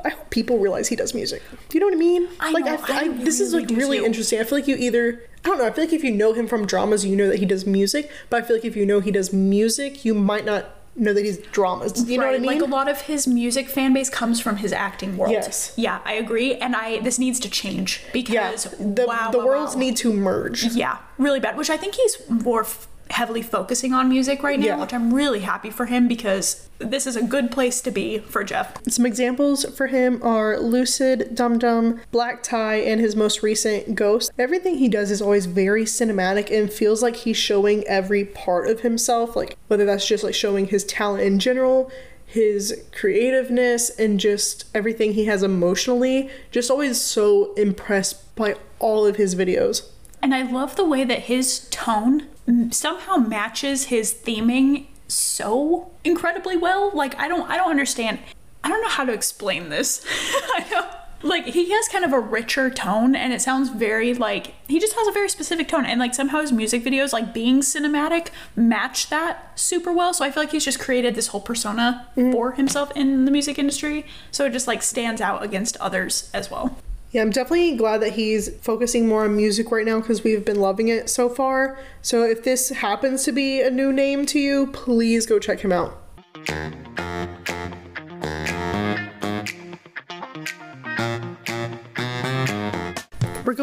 I 0.04 0.10
hope 0.10 0.30
people 0.30 0.58
realize 0.58 0.88
he 0.88 0.96
does 0.96 1.14
music. 1.14 1.42
Do 1.68 1.78
you 1.78 1.80
know 1.80 1.86
what 1.86 1.94
I 1.94 1.98
mean? 1.98 2.28
I 2.40 2.52
like 2.52 2.64
know, 2.64 2.78
I 2.88 3.08
this 3.08 3.40
is 3.40 3.54
like 3.54 3.68
really 3.70 3.98
too. 3.98 4.04
interesting. 4.04 4.40
I 4.40 4.44
feel 4.44 4.58
like 4.58 4.68
you 4.68 4.76
either 4.76 5.22
I 5.44 5.48
don't 5.48 5.58
know. 5.58 5.66
I 5.66 5.70
feel 5.70 5.84
like 5.84 5.92
if 5.92 6.02
you 6.02 6.10
know 6.10 6.32
him 6.32 6.48
from 6.48 6.66
dramas, 6.66 7.04
you 7.04 7.16
know 7.16 7.28
that 7.28 7.38
he 7.38 7.46
does 7.46 7.66
music. 7.66 8.10
But 8.30 8.42
I 8.42 8.46
feel 8.46 8.56
like 8.56 8.64
if 8.64 8.76
you 8.76 8.84
know 8.84 9.00
he 9.00 9.10
does 9.10 9.32
music, 9.32 10.04
you 10.04 10.14
might 10.14 10.44
not 10.44 10.66
know 10.96 11.12
that 11.12 11.24
he's 11.24 11.38
dramas. 11.38 12.08
You 12.08 12.18
know 12.18 12.26
what 12.26 12.34
I 12.34 12.38
mean? 12.38 12.46
Like 12.46 12.62
a 12.62 12.64
lot 12.64 12.88
of 12.88 13.02
his 13.02 13.26
music 13.26 13.68
fan 13.68 13.92
base 13.92 14.10
comes 14.10 14.40
from 14.40 14.56
his 14.56 14.72
acting 14.72 15.16
world. 15.16 15.32
Yes. 15.32 15.72
Yeah, 15.76 16.00
I 16.04 16.14
agree. 16.14 16.56
And 16.56 16.74
I 16.74 17.00
this 17.00 17.18
needs 17.18 17.38
to 17.40 17.50
change 17.50 18.02
yeah, 18.06 18.12
because 18.12 18.64
the 18.78 19.04
wow, 19.06 19.30
the 19.30 19.38
wow, 19.38 19.46
worlds 19.46 19.74
wow. 19.74 19.80
need 19.80 19.96
to 19.98 20.12
merge. 20.12 20.64
Yeah, 20.64 20.98
really 21.18 21.40
bad. 21.40 21.56
Which 21.56 21.70
I 21.70 21.76
think 21.76 21.94
he's 21.94 22.18
more 22.28 22.62
f- 22.62 22.88
heavily 23.10 23.42
focusing 23.42 23.92
on 23.92 24.08
music 24.08 24.42
right 24.42 24.58
now, 24.58 24.66
Yeah. 24.66 24.80
which 24.80 24.92
I'm 24.92 25.14
really 25.14 25.40
happy 25.40 25.70
for 25.70 25.86
him 25.86 26.08
because 26.08 26.68
this 26.78 27.06
is 27.06 27.16
a 27.16 27.22
good 27.22 27.50
place 27.50 27.80
to 27.82 27.90
be 27.90 28.18
for 28.18 28.42
Jeff. 28.44 28.76
Some 28.88 29.06
examples 29.06 29.64
for 29.76 29.86
him 29.86 30.20
are 30.22 30.58
Lucid, 30.58 31.34
Dum 31.34 31.58
Dum, 31.58 32.00
Black 32.10 32.42
Tie, 32.42 32.76
and 32.76 33.00
his 33.00 33.14
most 33.16 33.42
recent 33.42 33.94
Ghost. 33.94 34.30
Everything 34.38 34.76
he 34.76 34.88
does 34.88 35.10
is 35.10 35.22
always 35.22 35.46
very 35.46 35.84
cinematic 35.84 36.50
and 36.50 36.70
feels 36.70 37.02
like 37.02 37.16
he's 37.16 37.36
showing 37.36 37.84
every 37.84 38.24
part 38.24 38.68
of 38.68 38.80
himself, 38.80 39.36
like 39.36 39.56
whether 39.68 39.84
that's 39.86 40.06
just 40.06 40.24
like 40.24 40.34
showing 40.34 40.66
his 40.66 40.84
talent 40.84 41.22
in 41.22 41.38
general, 41.38 41.90
his 42.26 42.82
creativeness, 42.92 43.88
and 43.98 44.18
just 44.20 44.64
everything 44.74 45.12
he 45.14 45.24
has 45.26 45.42
emotionally. 45.42 46.28
Just 46.50 46.70
always 46.70 47.00
so 47.00 47.54
impressed 47.54 48.34
by 48.34 48.56
all 48.78 49.06
of 49.06 49.16
his 49.16 49.34
videos. 49.34 49.88
And 50.22 50.34
I 50.34 50.42
love 50.42 50.76
the 50.76 50.84
way 50.84 51.04
that 51.04 51.20
his 51.20 51.68
tone 51.70 52.26
somehow 52.70 53.16
matches 53.16 53.86
his 53.86 54.14
theming 54.14 54.86
so 55.08 55.90
incredibly 56.04 56.56
well. 56.56 56.90
Like 56.94 57.16
I 57.18 57.28
don't 57.28 57.48
I 57.50 57.56
don't 57.56 57.70
understand. 57.70 58.18
I 58.62 58.68
don't 58.68 58.82
know 58.82 58.88
how 58.88 59.04
to 59.04 59.12
explain 59.12 59.68
this. 59.68 60.04
I 60.54 60.66
know 60.70 60.86
like 61.22 61.46
he 61.46 61.70
has 61.70 61.88
kind 61.88 62.04
of 62.04 62.12
a 62.12 62.20
richer 62.20 62.70
tone 62.70 63.16
and 63.16 63.32
it 63.32 63.40
sounds 63.40 63.70
very 63.70 64.12
like 64.14 64.54
he 64.68 64.78
just 64.78 64.94
has 64.94 65.08
a 65.08 65.12
very 65.12 65.28
specific 65.28 65.68
tone 65.68 65.86
and 65.86 65.98
like 65.98 66.14
somehow 66.14 66.40
his 66.40 66.52
music 66.52 66.84
videos 66.84 67.12
like 67.12 67.32
being 67.32 67.60
cinematic 67.60 68.28
match 68.54 69.08
that 69.08 69.58
super 69.58 69.92
well 69.92 70.12
so 70.12 70.24
i 70.24 70.30
feel 70.30 70.42
like 70.42 70.52
he's 70.52 70.64
just 70.64 70.78
created 70.78 71.14
this 71.14 71.28
whole 71.28 71.40
persona 71.40 72.06
mm-hmm. 72.16 72.32
for 72.32 72.52
himself 72.52 72.92
in 72.94 73.24
the 73.24 73.30
music 73.30 73.58
industry 73.58 74.04
so 74.30 74.44
it 74.44 74.52
just 74.52 74.66
like 74.66 74.82
stands 74.82 75.20
out 75.20 75.42
against 75.42 75.76
others 75.78 76.30
as 76.34 76.50
well 76.50 76.76
Yeah, 77.16 77.22
I'm 77.22 77.30
definitely 77.30 77.76
glad 77.76 78.02
that 78.02 78.12
he's 78.12 78.54
focusing 78.58 79.08
more 79.08 79.24
on 79.24 79.34
music 79.34 79.70
right 79.70 79.86
now 79.86 80.00
because 80.00 80.22
we've 80.22 80.44
been 80.44 80.60
loving 80.60 80.88
it 80.88 81.08
so 81.08 81.30
far. 81.30 81.78
So 82.02 82.24
if 82.24 82.44
this 82.44 82.68
happens 82.68 83.24
to 83.24 83.32
be 83.32 83.62
a 83.62 83.70
new 83.70 83.90
name 83.90 84.26
to 84.26 84.38
you, 84.38 84.66
please 84.66 85.24
go 85.24 85.38
check 85.38 85.60
him 85.60 85.72
out. 85.72 85.96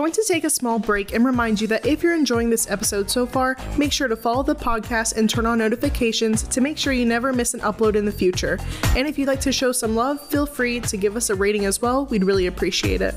Going 0.04 0.12
to 0.12 0.24
take 0.28 0.44
a 0.44 0.50
small 0.50 0.80
break 0.80 1.14
and 1.14 1.24
remind 1.24 1.62
you 1.62 1.66
that 1.66 1.86
if 1.86 2.04
you're 2.04 2.14
enjoying 2.14 2.50
this 2.50 2.70
episode 2.70 3.10
so 3.10 3.26
far, 3.26 3.56
make 3.78 3.90
sure 3.90 4.10
to 4.10 4.18
follow 4.18 4.44
the 4.44 4.54
podcast 4.54 5.16
and 5.16 5.30
turn 5.30 5.46
on 5.46 5.58
notifications 5.58 6.44
to 6.44 6.60
make 6.60 6.78
sure 6.78 6.92
you 6.92 7.06
never 7.06 7.32
miss 7.32 7.54
an 7.54 7.62
upload 7.62 7.96
in 7.96 8.04
the 8.04 8.12
future. 8.12 8.60
And 8.98 9.08
if 9.08 9.18
you'd 9.18 9.30
like 9.30 9.40
to 9.40 9.54
show 9.54 9.72
some 9.72 9.96
love, 9.96 10.20
feel 10.20 10.46
free 10.46 10.82
to 10.82 10.98
give 10.98 11.16
us 11.16 11.30
a 11.30 11.36
rating 11.36 11.64
as 11.64 11.82
well. 11.82 12.06
We'd 12.08 12.26
really 12.26 12.48
appreciate 12.48 13.00
it. 13.02 13.14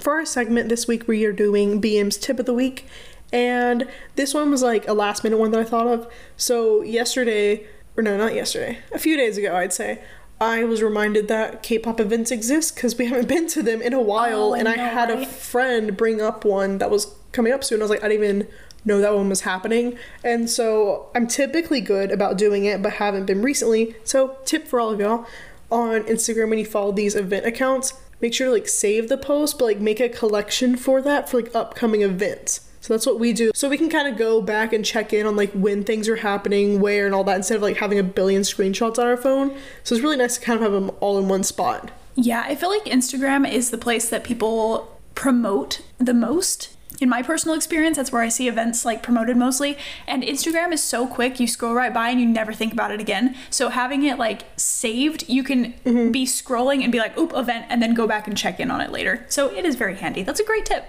For 0.00 0.14
our 0.14 0.24
segment 0.24 0.68
this 0.68 0.88
week, 0.88 1.06
we 1.06 1.24
are 1.26 1.32
doing 1.32 1.80
BM's 1.80 2.16
tip 2.16 2.40
of 2.40 2.46
the 2.46 2.54
week. 2.54 2.88
And 3.32 3.86
this 4.16 4.34
one 4.34 4.50
was 4.50 4.64
like 4.64 4.88
a 4.88 4.94
last 4.94 5.22
minute 5.22 5.38
one 5.38 5.52
that 5.52 5.60
I 5.60 5.64
thought 5.64 5.86
of. 5.86 6.12
So 6.36 6.82
yesterday, 6.82 7.68
or 7.96 8.02
no, 8.02 8.16
not 8.16 8.34
yesterday, 8.34 8.78
a 8.92 8.98
few 8.98 9.16
days 9.16 9.38
ago, 9.38 9.54
I'd 9.54 9.72
say, 9.72 10.02
I 10.40 10.64
was 10.64 10.82
reminded 10.82 11.28
that 11.28 11.62
K-pop 11.62 12.00
events 12.00 12.30
exist 12.30 12.74
because 12.74 12.98
we 12.98 13.06
haven't 13.06 13.28
been 13.28 13.46
to 13.48 13.62
them 13.62 13.80
in 13.80 13.92
a 13.92 14.00
while, 14.00 14.50
Oh, 14.50 14.54
and 14.54 14.68
I 14.68 14.76
had 14.76 15.10
a 15.10 15.24
friend 15.24 15.96
bring 15.96 16.20
up 16.20 16.44
one 16.44 16.78
that 16.78 16.90
was 16.90 17.14
coming 17.32 17.52
up 17.52 17.64
soon. 17.64 17.80
I 17.80 17.84
was 17.84 17.90
like, 17.90 18.04
I 18.04 18.08
didn't 18.08 18.24
even 18.24 18.48
know 18.84 19.00
that 19.00 19.14
one 19.14 19.28
was 19.28 19.42
happening, 19.42 19.96
and 20.22 20.50
so 20.50 21.08
I'm 21.14 21.26
typically 21.26 21.80
good 21.80 22.10
about 22.10 22.36
doing 22.36 22.64
it, 22.64 22.82
but 22.82 22.94
haven't 22.94 23.26
been 23.26 23.42
recently. 23.42 23.94
So 24.04 24.36
tip 24.44 24.66
for 24.66 24.80
all 24.80 24.90
of 24.90 25.00
y'all 25.00 25.26
on 25.70 26.02
Instagram 26.02 26.50
when 26.50 26.58
you 26.58 26.66
follow 26.66 26.92
these 26.92 27.14
event 27.14 27.46
accounts, 27.46 27.94
make 28.20 28.34
sure 28.34 28.48
to 28.48 28.52
like 28.52 28.68
save 28.68 29.08
the 29.08 29.16
post, 29.16 29.58
but 29.58 29.64
like 29.64 29.80
make 29.80 30.00
a 30.00 30.08
collection 30.08 30.76
for 30.76 31.00
that 31.02 31.28
for 31.28 31.40
like 31.40 31.54
upcoming 31.54 32.02
events. 32.02 32.68
So 32.84 32.92
that's 32.92 33.06
what 33.06 33.18
we 33.18 33.32
do. 33.32 33.50
So 33.54 33.70
we 33.70 33.78
can 33.78 33.88
kind 33.88 34.06
of 34.06 34.18
go 34.18 34.42
back 34.42 34.74
and 34.74 34.84
check 34.84 35.14
in 35.14 35.26
on 35.26 35.36
like 35.36 35.50
when 35.52 35.84
things 35.84 36.06
are 36.06 36.16
happening, 36.16 36.80
where, 36.80 37.06
and 37.06 37.14
all 37.14 37.24
that 37.24 37.36
instead 37.36 37.56
of 37.56 37.62
like 37.62 37.78
having 37.78 37.98
a 37.98 38.02
billion 38.02 38.42
screenshots 38.42 38.98
on 38.98 39.06
our 39.06 39.16
phone. 39.16 39.56
So 39.84 39.94
it's 39.94 40.04
really 40.04 40.18
nice 40.18 40.36
to 40.36 40.44
kind 40.44 40.58
of 40.58 40.62
have 40.64 40.72
them 40.72 40.90
all 41.00 41.18
in 41.18 41.26
one 41.26 41.44
spot. 41.44 41.90
Yeah, 42.14 42.42
I 42.44 42.54
feel 42.54 42.68
like 42.68 42.84
Instagram 42.84 43.50
is 43.50 43.70
the 43.70 43.78
place 43.78 44.10
that 44.10 44.22
people 44.22 45.00
promote 45.14 45.80
the 45.96 46.12
most. 46.12 46.76
In 47.00 47.08
my 47.08 47.22
personal 47.22 47.56
experience, 47.56 47.96
that's 47.96 48.12
where 48.12 48.20
I 48.20 48.28
see 48.28 48.48
events 48.48 48.84
like 48.84 49.02
promoted 49.02 49.38
mostly. 49.38 49.78
And 50.06 50.22
Instagram 50.22 50.70
is 50.70 50.82
so 50.82 51.06
quick, 51.06 51.40
you 51.40 51.46
scroll 51.46 51.72
right 51.72 51.92
by 51.92 52.10
and 52.10 52.20
you 52.20 52.26
never 52.26 52.52
think 52.52 52.74
about 52.74 52.90
it 52.90 53.00
again. 53.00 53.34
So 53.48 53.70
having 53.70 54.02
it 54.02 54.18
like 54.18 54.42
saved, 54.58 55.26
you 55.26 55.42
can 55.42 55.72
mm-hmm. 55.86 56.10
be 56.10 56.26
scrolling 56.26 56.82
and 56.82 56.92
be 56.92 56.98
like, 56.98 57.16
oop, 57.16 57.32
event, 57.34 57.64
and 57.70 57.80
then 57.80 57.94
go 57.94 58.06
back 58.06 58.28
and 58.28 58.36
check 58.36 58.60
in 58.60 58.70
on 58.70 58.82
it 58.82 58.92
later. 58.92 59.24
So 59.30 59.50
it 59.50 59.64
is 59.64 59.74
very 59.74 59.96
handy. 59.96 60.22
That's 60.22 60.38
a 60.38 60.44
great 60.44 60.66
tip. 60.66 60.84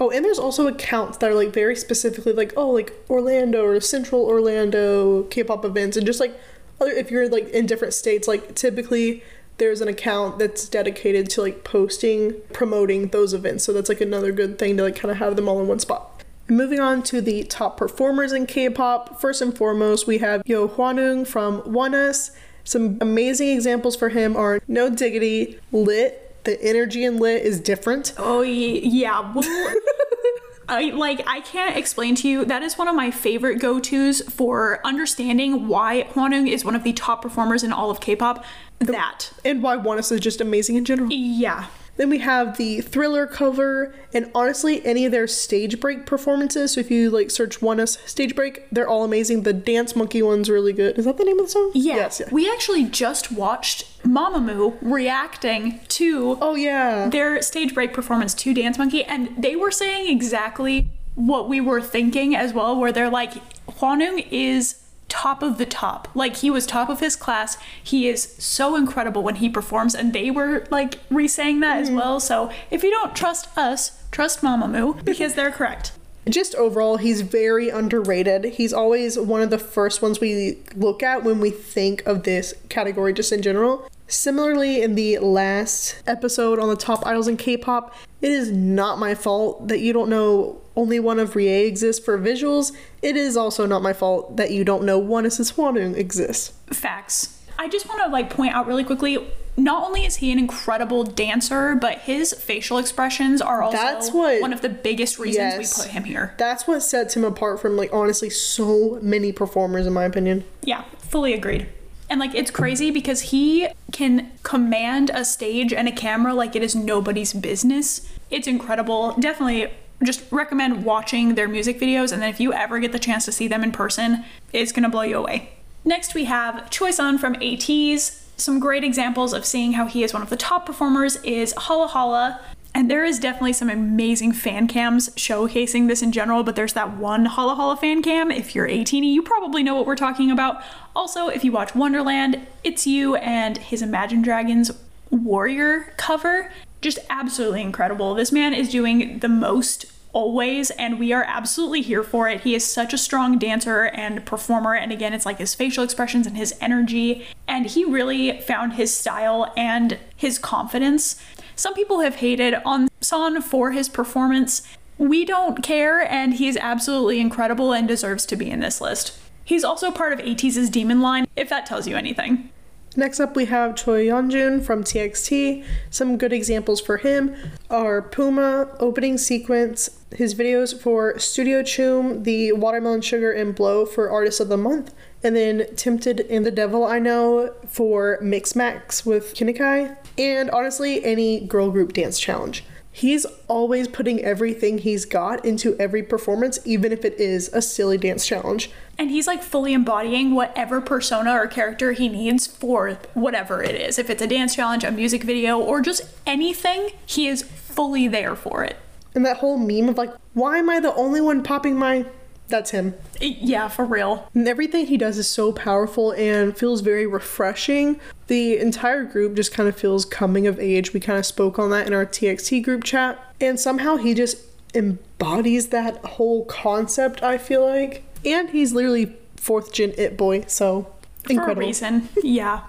Oh, 0.00 0.10
and 0.10 0.24
there's 0.24 0.38
also 0.38 0.66
accounts 0.66 1.18
that 1.18 1.30
are 1.30 1.34
like 1.34 1.52
very 1.52 1.76
specifically 1.76 2.32
like, 2.32 2.54
oh, 2.56 2.70
like 2.70 2.92
Orlando 3.10 3.62
or 3.62 3.78
Central 3.80 4.22
Orlando 4.22 5.24
K-pop 5.24 5.62
events, 5.64 5.96
and 5.98 6.06
just 6.06 6.18
like 6.18 6.34
other 6.80 6.90
if 6.90 7.10
you're 7.10 7.28
like 7.28 7.50
in 7.50 7.66
different 7.66 7.92
states, 7.92 8.26
like 8.26 8.54
typically 8.54 9.22
there's 9.58 9.82
an 9.82 9.88
account 9.88 10.38
that's 10.38 10.66
dedicated 10.66 11.28
to 11.28 11.42
like 11.42 11.64
posting, 11.64 12.32
promoting 12.54 13.08
those 13.08 13.34
events. 13.34 13.62
So 13.62 13.74
that's 13.74 13.90
like 13.90 14.00
another 14.00 14.32
good 14.32 14.58
thing 14.58 14.78
to 14.78 14.84
like 14.84 14.96
kind 14.96 15.12
of 15.12 15.18
have 15.18 15.36
them 15.36 15.50
all 15.50 15.60
in 15.60 15.68
one 15.68 15.78
spot. 15.78 16.24
Moving 16.48 16.80
on 16.80 17.02
to 17.04 17.20
the 17.20 17.44
top 17.44 17.76
performers 17.76 18.32
in 18.32 18.46
K-pop. 18.46 19.20
First 19.20 19.42
and 19.42 19.54
foremost, 19.54 20.06
we 20.06 20.16
have 20.18 20.42
Yeo 20.46 20.66
Hwanwoong 20.66 21.26
from 21.26 21.60
ONEUS. 21.62 22.30
Some 22.64 22.96
amazing 23.02 23.50
examples 23.50 23.96
for 23.96 24.08
him 24.08 24.34
are 24.34 24.60
No 24.66 24.88
Diggity, 24.88 25.60
Lit. 25.72 26.29
The 26.44 26.62
energy 26.62 27.04
in 27.04 27.18
Lit 27.18 27.42
is 27.42 27.60
different. 27.60 28.14
Oh 28.16 28.42
yeah. 28.42 29.32
Well, 29.32 29.44
I 30.68 30.90
like 30.90 31.22
I 31.26 31.40
can't 31.40 31.76
explain 31.76 32.14
to 32.16 32.28
you. 32.28 32.44
That 32.44 32.62
is 32.62 32.78
one 32.78 32.88
of 32.88 32.94
my 32.94 33.10
favorite 33.10 33.58
go-tos 33.58 34.22
for 34.22 34.80
understanding 34.86 35.68
why 35.68 36.06
Hwanwoong 36.12 36.48
is 36.48 36.64
one 36.64 36.76
of 36.76 36.84
the 36.84 36.92
top 36.92 37.22
performers 37.22 37.62
in 37.62 37.72
all 37.72 37.90
of 37.90 38.00
K-pop. 38.00 38.44
That. 38.78 39.32
and 39.44 39.62
why 39.62 39.76
ONEUS 39.76 40.10
is 40.10 40.20
just 40.20 40.40
amazing 40.40 40.76
in 40.76 40.86
general. 40.86 41.10
Yeah. 41.12 41.66
Then 42.00 42.08
we 42.08 42.20
have 42.20 42.56
the 42.56 42.80
Thriller 42.80 43.26
cover, 43.26 43.94
and 44.14 44.30
honestly, 44.34 44.82
any 44.86 45.04
of 45.04 45.12
their 45.12 45.26
stage 45.26 45.80
break 45.80 46.06
performances. 46.06 46.72
So 46.72 46.80
if 46.80 46.90
you 46.90 47.10
like 47.10 47.30
search 47.30 47.60
ONEUS 47.60 47.98
stage 48.08 48.34
break, 48.34 48.66
they're 48.72 48.88
all 48.88 49.04
amazing. 49.04 49.42
The 49.42 49.52
Dance 49.52 49.94
Monkey 49.94 50.22
one's 50.22 50.48
really 50.48 50.72
good. 50.72 50.98
Is 50.98 51.04
that 51.04 51.18
the 51.18 51.24
name 51.24 51.38
of 51.38 51.44
the 51.44 51.50
song? 51.50 51.72
Yeah. 51.74 51.96
Yes. 51.96 52.20
Yeah. 52.20 52.28
We 52.32 52.50
actually 52.50 52.84
just 52.84 53.30
watched 53.30 54.02
Mamamoo 54.02 54.78
reacting 54.80 55.80
to 55.88 56.38
Oh 56.40 56.54
yeah. 56.54 57.10
their 57.10 57.42
stage 57.42 57.74
break 57.74 57.92
performance 57.92 58.32
to 58.32 58.54
Dance 58.54 58.78
Monkey, 58.78 59.04
and 59.04 59.34
they 59.36 59.54
were 59.54 59.70
saying 59.70 60.10
exactly 60.10 60.88
what 61.16 61.50
we 61.50 61.60
were 61.60 61.82
thinking 61.82 62.34
as 62.34 62.54
well, 62.54 62.80
where 62.80 62.92
they're 62.92 63.10
like, 63.10 63.34
Hwanwoong 63.66 64.26
is 64.30 64.79
top 65.10 65.42
of 65.42 65.58
the 65.58 65.66
top. 65.66 66.08
Like 66.14 66.36
he 66.36 66.50
was 66.50 66.64
top 66.64 66.88
of 66.88 67.00
his 67.00 67.16
class. 67.16 67.58
He 67.82 68.08
is 68.08 68.34
so 68.38 68.76
incredible 68.76 69.22
when 69.22 69.36
he 69.36 69.50
performs, 69.50 69.94
and 69.94 70.14
they 70.14 70.30
were 70.30 70.66
like 70.70 71.00
re-saying 71.10 71.60
that 71.60 71.78
as 71.78 71.88
mm-hmm. 71.88 71.96
well. 71.96 72.20
So 72.20 72.50
if 72.70 72.82
you 72.82 72.90
don't 72.90 73.14
trust 73.14 73.48
us, 73.58 74.02
trust 74.10 74.40
Mamamoo 74.40 75.04
because 75.04 75.34
they're 75.34 75.50
correct. 75.50 75.92
Just 76.28 76.54
overall, 76.54 76.98
he's 76.98 77.22
very 77.22 77.70
underrated. 77.70 78.44
He's 78.44 78.72
always 78.72 79.18
one 79.18 79.42
of 79.42 79.50
the 79.50 79.58
first 79.58 80.02
ones 80.02 80.20
we 80.20 80.58
look 80.76 81.02
at 81.02 81.24
when 81.24 81.40
we 81.40 81.50
think 81.50 82.06
of 82.06 82.22
this 82.22 82.54
category, 82.68 83.12
just 83.12 83.32
in 83.32 83.42
general. 83.42 83.88
Similarly, 84.10 84.82
in 84.82 84.96
the 84.96 85.18
last 85.18 86.02
episode 86.06 86.58
on 86.58 86.68
the 86.68 86.76
top 86.76 87.06
idols 87.06 87.28
in 87.28 87.36
K 87.36 87.56
pop, 87.56 87.94
it 88.20 88.30
is 88.30 88.50
not 88.50 88.98
my 88.98 89.14
fault 89.14 89.68
that 89.68 89.78
you 89.80 89.92
don't 89.92 90.10
know 90.10 90.60
only 90.76 90.98
one 90.98 91.18
of 91.18 91.36
Rie 91.36 91.46
exists 91.64 92.04
for 92.04 92.18
visuals. 92.18 92.72
It 93.02 93.16
is 93.16 93.36
also 93.36 93.66
not 93.66 93.82
my 93.82 93.92
fault 93.92 94.36
that 94.36 94.50
you 94.50 94.64
don't 94.64 94.84
know 94.84 95.00
ONEUS 95.00 95.52
Hwanwoong 95.52 95.96
exists. 95.96 96.52
Facts. 96.66 97.40
I 97.58 97.68
just 97.68 97.86
want 97.88 98.02
to 98.02 98.08
like 98.08 98.30
point 98.30 98.54
out 98.54 98.66
really 98.66 98.84
quickly. 98.84 99.18
Not 99.56 99.84
only 99.84 100.06
is 100.06 100.16
he 100.16 100.32
an 100.32 100.38
incredible 100.38 101.04
dancer, 101.04 101.74
but 101.74 101.98
his 101.98 102.32
facial 102.32 102.78
expressions 102.78 103.42
are 103.42 103.62
also 103.62 103.76
That's 103.76 104.10
what- 104.10 104.40
one 104.40 104.52
of 104.52 104.60
the 104.62 104.68
biggest 104.70 105.18
reasons 105.18 105.54
Yes. 105.54 105.78
we 105.78 105.84
put 105.84 105.92
him 105.92 106.04
here. 106.04 106.34
That's 106.38 106.66
what 106.66 106.80
sets 106.82 107.14
him 107.14 107.24
apart 107.24 107.60
from, 107.60 107.76
like, 107.76 107.90
honestly, 107.92 108.30
so 108.30 108.98
many 109.02 109.32
performers, 109.32 109.86
in 109.86 109.92
my 109.92 110.04
opinion. 110.04 110.44
Yeah, 110.62 110.84
fully 110.98 111.34
agreed. 111.34 111.66
And 112.10 112.18
like 112.18 112.34
it's 112.34 112.50
crazy 112.50 112.90
because 112.90 113.20
he 113.20 113.68
can 113.92 114.32
command 114.42 115.10
a 115.14 115.24
stage 115.24 115.72
and 115.72 115.86
a 115.86 115.92
camera 115.92 116.34
like 116.34 116.56
it 116.56 116.62
is 116.62 116.74
nobody's 116.74 117.32
business. 117.32 118.06
It's 118.30 118.48
incredible. 118.48 119.12
Definitely 119.12 119.72
just 120.02 120.24
recommend 120.32 120.84
watching 120.84 121.36
their 121.36 121.46
music 121.46 121.78
videos 121.78 122.12
and 122.12 122.20
then 122.20 122.28
if 122.28 122.40
you 122.40 122.52
ever 122.52 122.80
get 122.80 122.90
the 122.90 122.98
chance 122.98 123.24
to 123.26 123.32
see 123.32 123.46
them 123.46 123.62
in 123.62 123.70
person, 123.70 124.24
it's 124.52 124.72
going 124.72 124.82
to 124.82 124.88
blow 124.88 125.02
you 125.02 125.18
away. 125.18 125.50
Next 125.84 126.14
we 126.14 126.24
have 126.24 126.68
Choi 126.68 126.90
San 126.90 127.16
from 127.16 127.36
ATEEZ. 127.36 128.24
Some 128.36 128.58
great 128.58 128.82
examples 128.82 129.32
of 129.32 129.44
seeing 129.44 129.74
how 129.74 129.86
he 129.86 130.02
is 130.02 130.12
one 130.12 130.22
of 130.22 130.30
the 130.30 130.36
top 130.36 130.66
performers 130.66 131.16
is 131.22 131.54
HALA 131.56 131.88
HALA. 131.88 132.40
And 132.74 132.90
there 132.90 133.04
is 133.04 133.18
definitely 133.18 133.52
some 133.52 133.68
amazing 133.68 134.32
fan 134.32 134.68
cams 134.68 135.10
showcasing 135.10 135.88
this 135.88 136.02
in 136.02 136.12
general, 136.12 136.42
but 136.42 136.56
there's 136.56 136.74
that 136.74 136.96
one 136.96 137.26
HALA 137.26 137.56
HALA 137.56 137.76
fan 137.76 138.02
cam. 138.02 138.30
If 138.30 138.54
you're 138.54 138.66
18 138.66 139.02
you 139.02 139.22
probably 139.22 139.62
know 139.62 139.74
what 139.74 139.86
we're 139.86 139.96
talking 139.96 140.30
about. 140.30 140.62
Also, 140.94 141.28
if 141.28 141.42
you 141.44 141.52
watch 141.52 141.74
Wonderland, 141.74 142.46
it's 142.62 142.86
you 142.86 143.16
and 143.16 143.58
his 143.58 143.82
Imagine 143.82 144.22
Dragons 144.22 144.70
Warrior 145.10 145.92
cover. 145.96 146.52
Just 146.80 147.00
absolutely 147.10 147.62
incredible. 147.62 148.14
This 148.14 148.32
man 148.32 148.54
is 148.54 148.70
doing 148.70 149.18
the 149.18 149.28
most 149.28 149.86
always, 150.12 150.70
and 150.72 150.98
we 150.98 151.12
are 151.12 151.24
absolutely 151.24 151.82
here 151.82 152.02
for 152.02 152.28
it. 152.28 152.40
He 152.40 152.54
is 152.54 152.66
such 152.66 152.92
a 152.92 152.98
strong 152.98 153.38
dancer 153.38 153.86
and 153.86 154.24
performer, 154.24 154.74
and 154.74 154.92
again, 154.92 155.12
it's 155.12 155.26
like 155.26 155.38
his 155.38 155.54
facial 155.54 155.84
expressions 155.84 156.26
and 156.26 156.36
his 156.36 156.54
energy, 156.60 157.26
and 157.46 157.66
he 157.66 157.84
really 157.84 158.40
found 158.40 158.74
his 158.74 158.96
style 158.96 159.52
and 159.56 159.98
his 160.16 160.38
confidence. 160.38 161.20
Some 161.60 161.74
people 161.74 162.00
have 162.00 162.14
hated 162.14 162.54
on 162.64 162.88
San 163.02 163.42
for 163.42 163.72
his 163.72 163.90
performance. 163.90 164.62
We 164.96 165.26
don't 165.26 165.62
care, 165.62 166.00
and 166.00 166.32
he's 166.32 166.56
absolutely 166.56 167.20
incredible 167.20 167.74
and 167.74 167.86
deserves 167.86 168.24
to 168.26 168.36
be 168.36 168.50
in 168.50 168.60
this 168.60 168.80
list. 168.80 169.12
He's 169.44 169.62
also 169.62 169.90
part 169.90 170.14
of 170.14 170.20
ATEEZ's 170.20 170.70
Demon 170.70 171.02
line, 171.02 171.26
if 171.36 171.50
that 171.50 171.66
tells 171.66 171.86
you 171.86 171.96
anything. 171.96 172.48
Next 172.96 173.20
up, 173.20 173.36
we 173.36 173.44
have 173.44 173.76
Choi 173.76 174.06
Yeonjun 174.06 174.64
from 174.64 174.82
TXT. 174.82 175.66
Some 175.90 176.16
good 176.16 176.32
examples 176.32 176.80
for 176.80 176.96
him 176.96 177.36
are 177.68 178.00
Puma, 178.00 178.74
opening 178.80 179.18
sequence, 179.18 179.90
his 180.16 180.34
videos 180.34 180.74
for 180.74 181.18
Studio 181.18 181.60
Choom, 181.60 182.24
the 182.24 182.52
Watermelon 182.52 183.02
Sugar 183.02 183.32
and 183.32 183.54
Blow 183.54 183.84
for 183.84 184.08
Artist 184.08 184.40
of 184.40 184.48
the 184.48 184.56
Month, 184.56 184.94
and 185.22 185.36
then 185.36 185.66
Tempted 185.76 186.20
and 186.30 186.46
the 186.46 186.50
Devil 186.50 186.86
I 186.86 187.00
Know 187.00 187.52
for 187.68 188.18
Mix 188.22 188.56
Max 188.56 189.04
with 189.04 189.34
Huening 189.34 189.58
Kai, 189.58 189.98
and 190.20 190.50
honestly, 190.50 191.02
any 191.04 191.40
girl 191.40 191.70
group 191.70 191.94
dance 191.94 192.20
challenge. 192.20 192.64
He's 192.92 193.24
always 193.46 193.86
putting 193.86 194.20
everything 194.22 194.78
he's 194.78 195.04
got 195.04 195.44
into 195.44 195.76
every 195.78 196.02
performance, 196.02 196.58
even 196.64 196.92
if 196.92 197.04
it 197.04 197.14
is 197.20 197.48
a 197.52 197.62
silly 197.62 197.96
dance 197.96 198.26
challenge. 198.26 198.70
And 198.98 199.10
he's 199.10 199.26
like 199.26 199.42
fully 199.42 199.72
embodying 199.72 200.34
whatever 200.34 200.80
persona 200.80 201.32
or 201.32 201.46
character 201.46 201.92
he 201.92 202.08
needs 202.08 202.46
for 202.46 202.98
whatever 203.14 203.62
it 203.62 203.76
is. 203.76 203.98
If 203.98 204.10
it's 204.10 204.20
a 204.20 204.26
dance 204.26 204.56
challenge, 204.56 204.82
a 204.84 204.90
music 204.90 205.22
video, 205.22 205.58
or 205.58 205.80
just 205.80 206.02
anything, 206.26 206.90
he 207.06 207.28
is 207.28 207.42
fully 207.42 208.08
there 208.08 208.34
for 208.34 208.64
it. 208.64 208.76
And 209.14 209.24
that 209.24 209.38
whole 209.38 209.56
meme 209.56 209.88
of 209.88 209.96
like, 209.96 210.12
why 210.34 210.58
am 210.58 210.68
I 210.68 210.80
the 210.80 210.94
only 210.94 211.20
one 211.20 211.42
popping 211.42 211.78
my. 211.78 212.06
That's 212.50 212.70
him. 212.70 212.94
Yeah, 213.20 213.68
for 213.68 213.84
real. 213.84 214.28
And 214.34 214.46
everything 214.46 214.86
he 214.86 214.96
does 214.96 215.16
is 215.18 215.28
so 215.28 215.52
powerful 215.52 216.12
and 216.12 216.56
feels 216.56 216.80
very 216.80 217.06
refreshing. 217.06 218.00
The 218.26 218.58
entire 218.58 219.04
group 219.04 219.34
just 219.34 219.52
kind 219.52 219.68
of 219.68 219.76
feels 219.76 220.04
coming 220.04 220.46
of 220.46 220.58
age. 220.58 220.92
We 220.92 221.00
kind 221.00 221.18
of 221.18 221.26
spoke 221.26 221.58
on 221.58 221.70
that 221.70 221.86
in 221.86 221.92
our 221.94 222.04
TXT 222.06 222.62
group 222.62 222.84
chat. 222.84 223.18
And 223.40 223.58
somehow 223.58 223.96
he 223.96 224.14
just 224.14 224.38
embodies 224.74 225.68
that 225.68 226.04
whole 226.04 226.44
concept, 226.44 227.22
I 227.22 227.38
feel 227.38 227.66
like. 227.66 228.04
And 228.24 228.50
he's 228.50 228.72
literally 228.72 229.16
fourth 229.36 229.72
gen 229.72 229.94
It 229.96 230.16
Boy, 230.16 230.44
so 230.46 230.92
incredible. 231.28 231.54
For 231.54 231.60
a 231.62 231.66
reason. 231.66 232.08
yeah. 232.22 232.62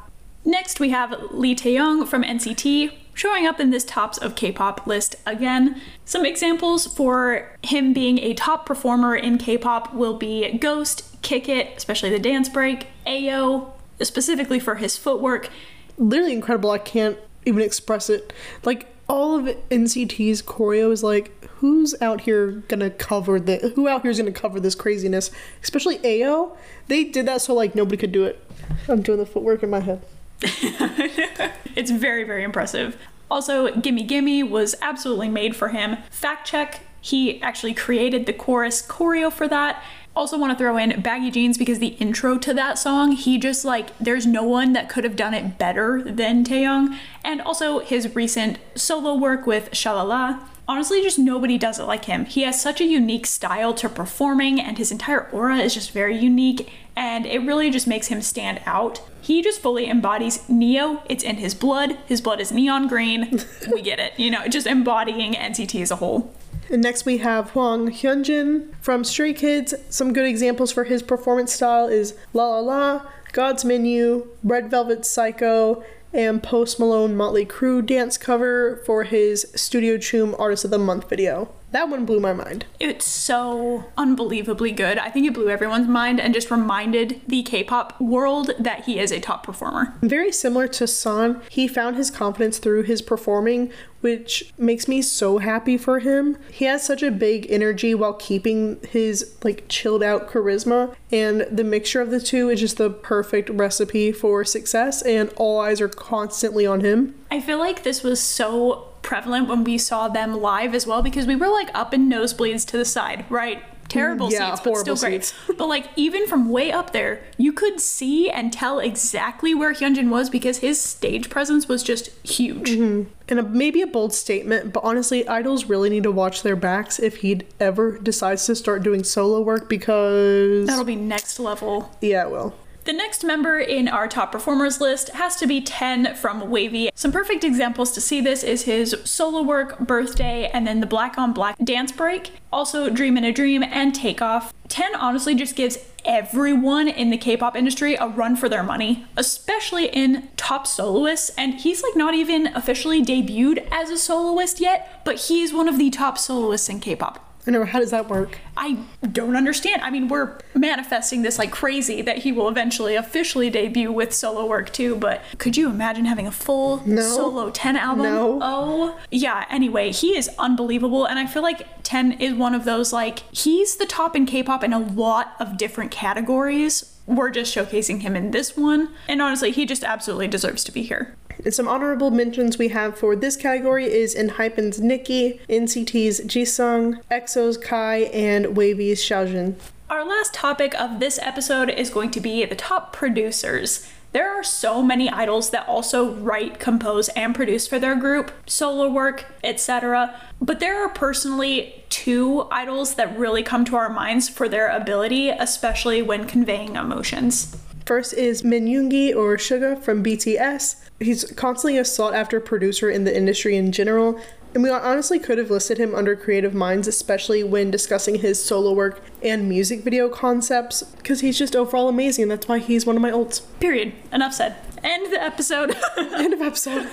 Next, 0.43 0.79
we 0.79 0.89
have 0.89 1.13
Lee 1.31 1.55
Taeyong 1.55 2.07
from 2.07 2.23
NCT. 2.23 2.93
Showing 3.13 3.45
up 3.45 3.59
in 3.59 3.69
this 3.69 3.83
tops 3.83 4.17
of 4.17 4.35
K-pop 4.35 4.87
list 4.87 5.15
again. 5.25 5.81
Some 6.05 6.25
examples 6.25 6.87
for 6.87 7.57
him 7.63 7.93
being 7.93 8.19
a 8.19 8.33
top 8.33 8.65
performer 8.65 9.15
in 9.15 9.37
K-pop 9.37 9.93
will 9.93 10.17
be 10.17 10.57
Ghost, 10.57 11.21
Kick 11.21 11.47
It, 11.47 11.75
especially 11.77 12.09
the 12.09 12.19
dance 12.19 12.49
break, 12.49 12.87
Ayo, 13.05 13.71
specifically 14.01 14.59
for 14.59 14.75
his 14.75 14.97
footwork. 14.97 15.49
Literally 15.97 16.33
incredible. 16.33 16.71
I 16.71 16.77
can't 16.77 17.17
even 17.45 17.61
express 17.61 18.09
it. 18.09 18.33
Like 18.63 18.87
all 19.07 19.37
of 19.37 19.55
NCT's 19.69 20.41
choreo 20.41 20.91
is 20.91 21.03
like, 21.03 21.45
who's 21.57 21.93
out 22.01 22.21
here 22.21 22.63
gonna 22.67 22.89
cover 22.89 23.39
the? 23.39 23.73
Who 23.75 23.87
out 23.87 24.01
here 24.01 24.11
is 24.11 24.17
gonna 24.17 24.31
cover 24.31 24.59
this 24.59 24.73
craziness? 24.73 25.31
Especially 25.61 25.99
Ayo. 25.99 26.55
They 26.87 27.03
did 27.03 27.25
that 27.27 27.41
so 27.41 27.53
like 27.53 27.75
nobody 27.75 27.97
could 27.97 28.11
do 28.11 28.23
it. 28.25 28.43
I'm 28.87 29.01
doing 29.01 29.19
the 29.19 29.25
footwork 29.25 29.63
in 29.63 29.69
my 29.69 29.81
head. 29.81 30.01
it's 31.75 31.91
very, 31.91 32.23
very 32.23 32.43
impressive. 32.43 32.97
Also, 33.29 33.73
Gimme 33.75 34.03
Gimme 34.03 34.43
was 34.43 34.75
absolutely 34.81 35.29
made 35.29 35.55
for 35.55 35.69
him. 35.69 35.97
Fact 36.09 36.47
check, 36.47 36.81
he 36.99 37.41
actually 37.41 37.73
created 37.73 38.25
the 38.25 38.33
chorus 38.33 38.85
choreo 38.85 39.31
for 39.31 39.47
that. 39.47 39.81
Also, 40.13 40.37
want 40.37 40.51
to 40.51 40.57
throw 40.57 40.75
in 40.75 40.99
Baggy 41.01 41.31
Jeans 41.31 41.57
because 41.57 41.79
the 41.79 41.95
intro 41.99 42.37
to 42.37 42.53
that 42.53 42.77
song, 42.77 43.13
he 43.13 43.37
just 43.37 43.63
like, 43.63 43.97
there's 43.97 44.27
no 44.27 44.43
one 44.43 44.73
that 44.73 44.89
could 44.89 45.05
have 45.05 45.15
done 45.15 45.33
it 45.33 45.57
better 45.57 46.01
than 46.03 46.43
Taeyong. 46.43 46.97
And 47.23 47.41
also 47.41 47.79
his 47.79 48.13
recent 48.13 48.59
solo 48.75 49.15
work 49.15 49.47
with 49.47 49.71
Shalala. 49.71 50.41
Honestly, 50.67 51.01
just 51.01 51.19
nobody 51.19 51.57
does 51.57 51.79
it 51.79 51.83
like 51.83 52.05
him. 52.05 52.25
He 52.25 52.43
has 52.43 52.61
such 52.61 52.79
a 52.79 52.85
unique 52.85 53.25
style 53.25 53.73
to 53.73 53.89
performing, 53.89 54.59
and 54.59 54.77
his 54.77 54.91
entire 54.91 55.27
aura 55.29 55.57
is 55.57 55.73
just 55.73 55.91
very 55.91 56.17
unique, 56.17 56.71
and 56.95 57.25
it 57.25 57.39
really 57.39 57.69
just 57.69 57.87
makes 57.87 58.07
him 58.07 58.21
stand 58.21 58.61
out. 58.65 59.01
He 59.21 59.41
just 59.41 59.61
fully 59.61 59.87
embodies 59.87 60.47
Neo. 60.49 61.03
It's 61.07 61.23
in 61.23 61.37
his 61.37 61.53
blood. 61.53 61.97
His 62.05 62.21
blood 62.21 62.39
is 62.39 62.51
neon 62.51 62.87
green. 62.87 63.41
we 63.71 63.81
get 63.81 63.99
it. 63.99 64.13
You 64.17 64.31
know, 64.31 64.47
just 64.47 64.67
embodying 64.67 65.33
NCT 65.33 65.81
as 65.81 65.91
a 65.91 65.97
whole. 65.97 66.33
And 66.69 66.81
next 66.81 67.05
we 67.05 67.17
have 67.17 67.49
Hwang 67.51 67.87
Hyunjin 67.89 68.73
from 68.79 69.03
Stray 69.03 69.33
Kids. 69.33 69.73
Some 69.89 70.13
good 70.13 70.25
examples 70.25 70.71
for 70.71 70.85
his 70.85 71.03
performance 71.03 71.53
style 71.53 71.87
is 71.87 72.15
La 72.33 72.47
La 72.47 72.59
La, 72.59 73.05
God's 73.33 73.65
Menu, 73.65 74.27
Red 74.43 74.71
Velvet 74.71 75.05
Psycho, 75.05 75.83
and 76.13 76.43
Post 76.43 76.79
Malone 76.79 77.15
Motley 77.15 77.45
Crue 77.45 77.85
dance 77.85 78.17
cover 78.17 78.81
for 78.85 79.03
his 79.03 79.51
Studio 79.55 79.97
Choom 79.97 80.37
Artist 80.39 80.65
of 80.65 80.71
the 80.71 80.79
Month 80.79 81.09
video. 81.09 81.49
That 81.71 81.89
one 81.89 82.05
blew 82.05 82.19
my 82.19 82.33
mind. 82.33 82.65
It's 82.79 83.05
so 83.05 83.85
unbelievably 83.97 84.73
good. 84.73 84.97
I 84.97 85.09
think 85.09 85.25
it 85.25 85.33
blew 85.33 85.49
everyone's 85.49 85.87
mind 85.87 86.19
and 86.19 86.33
just 86.33 86.51
reminded 86.51 87.21
the 87.27 87.43
K 87.43 87.63
pop 87.63 87.99
world 87.99 88.51
that 88.59 88.85
he 88.85 88.99
is 88.99 89.11
a 89.11 89.21
top 89.21 89.45
performer. 89.45 89.93
Very 90.01 90.31
similar 90.31 90.67
to 90.67 90.85
San, 90.85 91.41
he 91.49 91.67
found 91.67 91.95
his 91.95 92.11
confidence 92.11 92.57
through 92.57 92.83
his 92.83 93.01
performing, 93.01 93.71
which 94.01 94.51
makes 94.57 94.87
me 94.87 95.01
so 95.01 95.37
happy 95.37 95.77
for 95.77 95.99
him. 95.99 96.37
He 96.51 96.65
has 96.65 96.85
such 96.85 97.03
a 97.03 97.11
big 97.11 97.49
energy 97.49 97.95
while 97.95 98.13
keeping 98.13 98.79
his 98.89 99.35
like 99.43 99.65
chilled 99.69 100.03
out 100.03 100.29
charisma, 100.29 100.93
and 101.11 101.47
the 101.49 101.63
mixture 101.63 102.01
of 102.01 102.11
the 102.11 102.19
two 102.19 102.49
is 102.49 102.59
just 102.59 102.77
the 102.77 102.89
perfect 102.89 103.49
recipe 103.49 104.11
for 104.11 104.43
success, 104.43 105.01
and 105.03 105.31
all 105.37 105.61
eyes 105.61 105.79
are 105.79 105.87
constantly 105.87 106.65
on 106.65 106.81
him. 106.81 107.15
I 107.29 107.39
feel 107.39 107.59
like 107.59 107.83
this 107.83 108.03
was 108.03 108.19
so 108.19 108.90
prevalent 109.11 109.49
when 109.49 109.65
we 109.65 109.77
saw 109.77 110.07
them 110.07 110.39
live 110.39 110.73
as 110.73 110.87
well 110.87 111.01
because 111.01 111.27
we 111.27 111.35
were 111.35 111.49
like 111.49 111.69
up 111.73 111.93
in 111.93 112.09
nosebleeds 112.09 112.65
to 112.65 112.77
the 112.77 112.85
side, 112.85 113.25
right? 113.29 113.61
Terrible 113.89 114.31
Yeah, 114.31 114.51
seats, 114.55 114.61
but 114.63 114.77
still 114.77 114.95
great. 114.95 115.25
seats. 115.25 115.33
but 115.57 115.67
like 115.67 115.87
even 115.97 116.27
from 116.27 116.47
way 116.47 116.71
up 116.71 116.93
there, 116.93 117.21
you 117.37 117.51
could 117.51 117.81
see 117.81 118.29
and 118.29 118.53
tell 118.53 118.79
exactly 118.79 119.53
where 119.53 119.73
Hyunjin 119.73 120.09
was 120.09 120.29
because 120.29 120.59
his 120.59 120.79
stage 120.79 121.29
presence 121.29 121.67
was 121.67 121.83
just 121.83 122.07
huge. 122.25 122.69
Mm-hmm. 122.69 123.09
And 123.27 123.39
a, 123.39 123.43
maybe 123.43 123.81
a 123.81 123.87
bold 123.87 124.13
statement, 124.13 124.71
but 124.71 124.81
honestly, 124.81 125.27
idols 125.27 125.65
really 125.65 125.89
need 125.89 126.03
to 126.03 126.11
watch 126.11 126.41
their 126.41 126.55
backs 126.55 126.97
if 126.97 127.17
he 127.17 127.41
ever 127.59 127.97
decides 127.97 128.45
to 128.45 128.55
start 128.55 128.81
doing 128.81 129.03
solo 129.03 129.41
work 129.41 129.67
because. 129.67 130.67
That'll 130.67 130.85
be 130.85 130.95
next 130.95 131.37
level. 131.37 131.93
Yeah, 131.99 132.27
it 132.27 132.31
will. 132.31 132.55
The 132.83 132.93
next 132.93 133.23
member 133.23 133.59
in 133.59 133.87
our 133.87 134.07
top 134.07 134.31
performers 134.31 134.81
list 134.81 135.09
has 135.09 135.35
to 135.35 135.45
be 135.45 135.61
10 135.61 136.15
from 136.15 136.41
WayV. 136.41 136.89
Some 136.95 137.11
perfect 137.11 137.43
examples 137.43 137.91
to 137.91 138.01
see 138.01 138.21
this 138.21 138.43
is 138.43 138.63
his 138.63 138.95
solo 139.03 139.43
work, 139.43 139.77
Birthday, 139.77 140.49
and 140.51 140.65
then 140.65 140.79
the 140.79 140.87
Black 140.87 141.15
on 141.15 141.31
Black 141.31 141.57
dance 141.63 141.91
break. 141.91 142.31
Also, 142.51 142.89
Dream 142.89 143.17
in 143.17 143.23
a 143.23 143.31
Dream 143.31 143.61
and 143.61 143.93
Takeoff. 143.93 144.51
10 144.69 144.95
honestly 144.95 145.35
just 145.35 145.55
gives 145.55 145.77
everyone 146.05 146.87
in 146.87 147.11
the 147.11 147.17
K-pop 147.17 147.55
industry 147.55 147.93
a 147.93 148.07
run 148.07 148.35
for 148.35 148.49
their 148.49 148.63
money, 148.63 149.05
especially 149.15 149.85
in 149.85 150.29
top 150.35 150.65
soloists. 150.65 151.29
And 151.37 151.53
he's 151.53 151.83
like 151.83 151.95
not 151.95 152.15
even 152.15 152.47
officially 152.47 153.05
debuted 153.05 153.67
as 153.71 153.91
a 153.91 153.97
soloist 153.97 154.59
yet, 154.59 155.03
but 155.05 155.27
he's 155.27 155.53
one 155.53 155.67
of 155.67 155.77
the 155.77 155.91
top 155.91 156.17
soloists 156.17 156.67
in 156.67 156.79
K-pop. 156.79 157.30
I 157.47 157.51
know, 157.51 157.65
how 157.65 157.79
does 157.79 157.91
that 157.91 158.07
work? 158.09 158.37
I 158.55 158.77
don't 159.11 159.35
understand. 159.35 159.81
I 159.81 159.89
mean, 159.89 160.07
we're 160.07 160.37
manifesting 160.53 161.23
this 161.23 161.39
like 161.39 161.51
crazy 161.51 162.01
that 162.03 162.19
he 162.19 162.31
will 162.31 162.47
eventually 162.47 162.95
officially 162.95 163.49
debut 163.49 163.91
with 163.91 164.13
solo 164.13 164.45
work 164.45 164.71
too, 164.71 164.95
but 164.95 165.21
could 165.39 165.57
you 165.57 165.69
imagine 165.69 166.05
having 166.05 166.27
a 166.27 166.31
full 166.31 166.81
No. 166.85 167.01
solo 167.01 167.49
10 167.49 167.75
album? 167.77 168.03
No. 168.03 168.39
Oh, 168.41 168.99
yeah. 169.09 169.45
Anyway, 169.49 169.91
he 169.91 170.15
is 170.15 170.29
unbelievable, 170.37 171.05
and 171.05 171.17
I 171.17 171.25
feel 171.25 171.41
like 171.41 171.67
10 171.83 172.13
is 172.13 172.33
one 172.33 172.53
of 172.53 172.63
those 172.63 172.93
like, 172.93 173.19
he's 173.35 173.77
the 173.77 173.85
top 173.87 174.15
in 174.15 174.25
K 174.27 174.43
pop 174.43 174.63
in 174.63 174.71
a 174.73 174.79
lot 174.79 175.33
of 175.39 175.57
different 175.57 175.89
categories. 175.91 176.87
We're 177.07 177.31
just 177.31 177.53
showcasing 177.53 178.01
him 178.01 178.15
in 178.15 178.29
this 178.31 178.55
one, 178.55 178.89
and 179.07 179.21
honestly, 179.21 179.49
he 179.51 179.65
just 179.65 179.83
absolutely 179.83 180.27
deserves 180.27 180.63
to 180.65 180.71
be 180.71 180.83
here. 180.83 181.15
And 181.43 181.53
some 181.53 181.67
honorable 181.67 182.11
mentions 182.11 182.57
we 182.57 182.69
have 182.69 182.97
for 182.97 183.15
this 183.15 183.35
category 183.35 183.85
is 183.85 184.15
Enhypen's 184.15 184.79
Nikki, 184.79 185.39
NCT's 185.49 186.21
Jisung, 186.21 187.01
EXO's 187.09 187.57
Kai, 187.57 188.03
and 188.13 188.47
WayV's 188.47 189.01
Xiaojun. 189.01 189.55
Our 189.89 190.05
last 190.05 190.33
topic 190.33 190.73
of 190.79 190.99
this 190.99 191.19
episode 191.21 191.69
is 191.69 191.89
going 191.89 192.11
to 192.11 192.21
be 192.21 192.45
the 192.45 192.55
top 192.55 192.93
producers. 192.93 193.87
There 194.13 194.29
are 194.29 194.43
so 194.43 194.81
many 194.81 195.09
idols 195.09 195.51
that 195.51 195.67
also 195.69 196.13
write, 196.15 196.59
compose, 196.59 197.07
and 197.09 197.33
produce 197.33 197.65
for 197.65 197.79
their 197.79 197.95
group, 197.95 198.31
solo 198.45 198.89
work, 198.89 199.25
etc. 199.41 200.13
But 200.41 200.59
there 200.59 200.83
are 200.83 200.89
personally 200.89 201.85
two 201.89 202.47
idols 202.51 202.95
that 202.95 203.17
really 203.17 203.41
come 203.41 203.63
to 203.65 203.77
our 203.77 203.89
minds 203.89 204.27
for 204.27 204.49
their 204.49 204.67
ability, 204.67 205.29
especially 205.29 206.01
when 206.01 206.27
conveying 206.27 206.75
emotions. 206.75 207.55
First 207.85 208.13
is 208.13 208.43
Min 208.43 208.65
Yoongi 208.65 209.15
or 209.15 209.37
Suga 209.37 209.81
from 209.81 210.03
BTS. 210.03 210.80
He's 211.01 211.25
constantly 211.31 211.79
a 211.79 211.85
sought 211.85 212.13
after 212.13 212.39
producer 212.39 212.89
in 212.89 213.05
the 213.05 213.15
industry 213.15 213.57
in 213.57 213.71
general, 213.71 214.21
and 214.53 214.61
we 214.61 214.69
honestly 214.69 215.17
could 215.17 215.39
have 215.39 215.49
listed 215.49 215.79
him 215.79 215.95
under 215.95 216.15
creative 216.15 216.53
minds, 216.53 216.87
especially 216.87 217.43
when 217.43 217.71
discussing 217.71 218.15
his 218.15 218.43
solo 218.43 218.71
work 218.71 219.01
and 219.23 219.49
music 219.49 219.81
video 219.81 220.09
concepts, 220.09 220.83
because 220.83 221.21
he's 221.21 221.39
just 221.39 221.55
overall 221.55 221.89
amazing, 221.89 222.23
and 222.23 222.31
that's 222.31 222.47
why 222.47 222.59
he's 222.59 222.85
one 222.85 222.95
of 222.95 223.01
my 223.01 223.09
ults. 223.09 223.41
Period. 223.59 223.93
Enough 224.11 224.33
said. 224.33 224.55
End 224.83 225.11
the 225.11 225.21
episode. 225.21 225.75
End 225.97 226.33
of 226.33 226.41
episode. 226.41 226.87